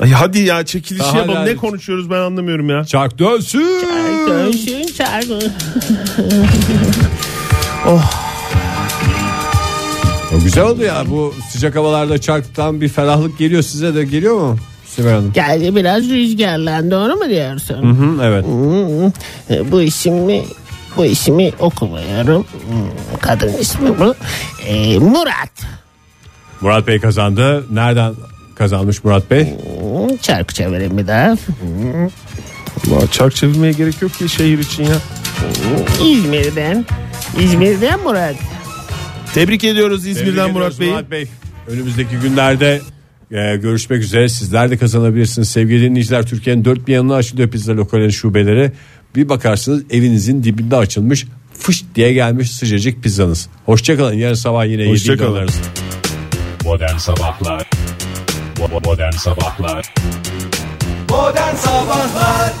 Ay 0.00 0.10
hadi 0.10 0.38
ya 0.38 0.64
çekilişi 0.64 1.04
Daha 1.04 1.18
yapalım. 1.18 1.46
Ne 1.46 1.56
konuşuyoruz 1.56 2.10
ben 2.10 2.16
anlamıyorum 2.16 2.70
ya. 2.70 2.84
Çark 2.84 3.18
dönsün. 3.18 3.66
Dönsün 4.28 4.86
çarkı. 4.94 5.38
O 10.34 10.40
güzel 10.44 10.64
oldu 10.64 10.82
ya 10.82 11.04
bu 11.10 11.34
sıcak 11.50 11.76
havalarda 11.76 12.18
çarktan 12.20 12.80
bir 12.80 12.88
ferahlık 12.88 13.38
geliyor 13.38 13.62
size 13.62 13.94
de 13.94 14.04
geliyor 14.04 14.36
mu 14.36 14.56
Sibel 14.86 15.12
Hanım? 15.12 15.32
Geldi 15.32 15.76
biraz 15.76 16.08
rüzgarlandı 16.08 16.98
onu 16.98 17.16
mu 17.16 17.28
diyorsun? 17.28 17.74
Hı, 17.82 18.24
evet. 18.24 18.44
Hmm, 18.44 19.06
e, 19.56 19.72
bu 19.72 19.82
ismi 19.82 20.42
bu 20.96 21.04
ismi 21.04 21.50
okumuyorum. 21.58 22.42
Hmm, 22.42 23.18
Kadın 23.20 23.52
ismi 23.58 23.98
bu. 23.98 24.14
E, 24.66 24.98
Murat. 24.98 25.50
Murat 26.60 26.86
Bey 26.86 27.00
kazandı. 27.00 27.64
Nereden 27.72 28.14
kazanmış 28.54 29.04
Murat 29.04 29.30
Bey? 29.30 29.44
Hmm, 29.44 30.16
Çarkı 30.16 30.54
çevirin 30.54 30.98
bir 30.98 31.06
daha. 31.06 31.36
Vallahi 32.86 33.10
çark 33.10 33.34
çevirmeye 33.34 33.72
gerek 33.72 34.02
yok 34.02 34.14
ki 34.14 34.28
şehir 34.28 34.58
için 34.58 34.84
ya. 34.84 34.96
İzmir'den. 36.06 36.86
İzmir'den 37.38 38.00
Murat. 38.00 38.34
Tebrik 39.34 39.64
ediyoruz 39.64 40.02
Tebrik 40.02 40.16
İzmir'den 40.16 40.32
ediyoruz 40.32 40.52
Murat 40.52 40.80
Bey'i. 40.80 40.90
Murat 40.92 41.10
Bey. 41.10 41.26
Önümüzdeki 41.68 42.16
günlerde 42.22 42.80
e, 43.32 43.56
görüşmek 43.56 44.02
üzere. 44.02 44.28
Sizler 44.28 44.70
de 44.70 44.76
kazanabilirsiniz. 44.76 45.48
Sevgili 45.48 45.82
dinleyiciler 45.82 46.26
Türkiye'nin 46.26 46.64
dört 46.64 46.86
bir 46.88 46.92
yanına 46.94 47.14
açılıyor 47.14 47.50
pizza 47.50 47.72
lokalinin 47.76 48.10
şubeleri. 48.10 48.72
Bir 49.16 49.28
bakarsınız 49.28 49.82
evinizin 49.90 50.42
dibinde 50.44 50.76
açılmış 50.76 51.26
fış 51.58 51.84
diye 51.94 52.12
gelmiş 52.12 52.50
sıcacık 52.50 53.02
pizzanız. 53.02 53.48
Hoşçakalın. 53.66 54.14
Yarın 54.14 54.34
sabah 54.34 54.66
yine 54.66 54.88
Hoşça 54.90 55.12
7'de 55.12 55.18
kalın. 55.22 55.36
alırız. 55.36 55.60
Modern 56.64 56.96
Sabahlar 56.96 57.70
Modern 58.84 59.10
Sabahlar 59.10 59.94
Modern 61.10 61.54
Sabahlar 61.56 62.52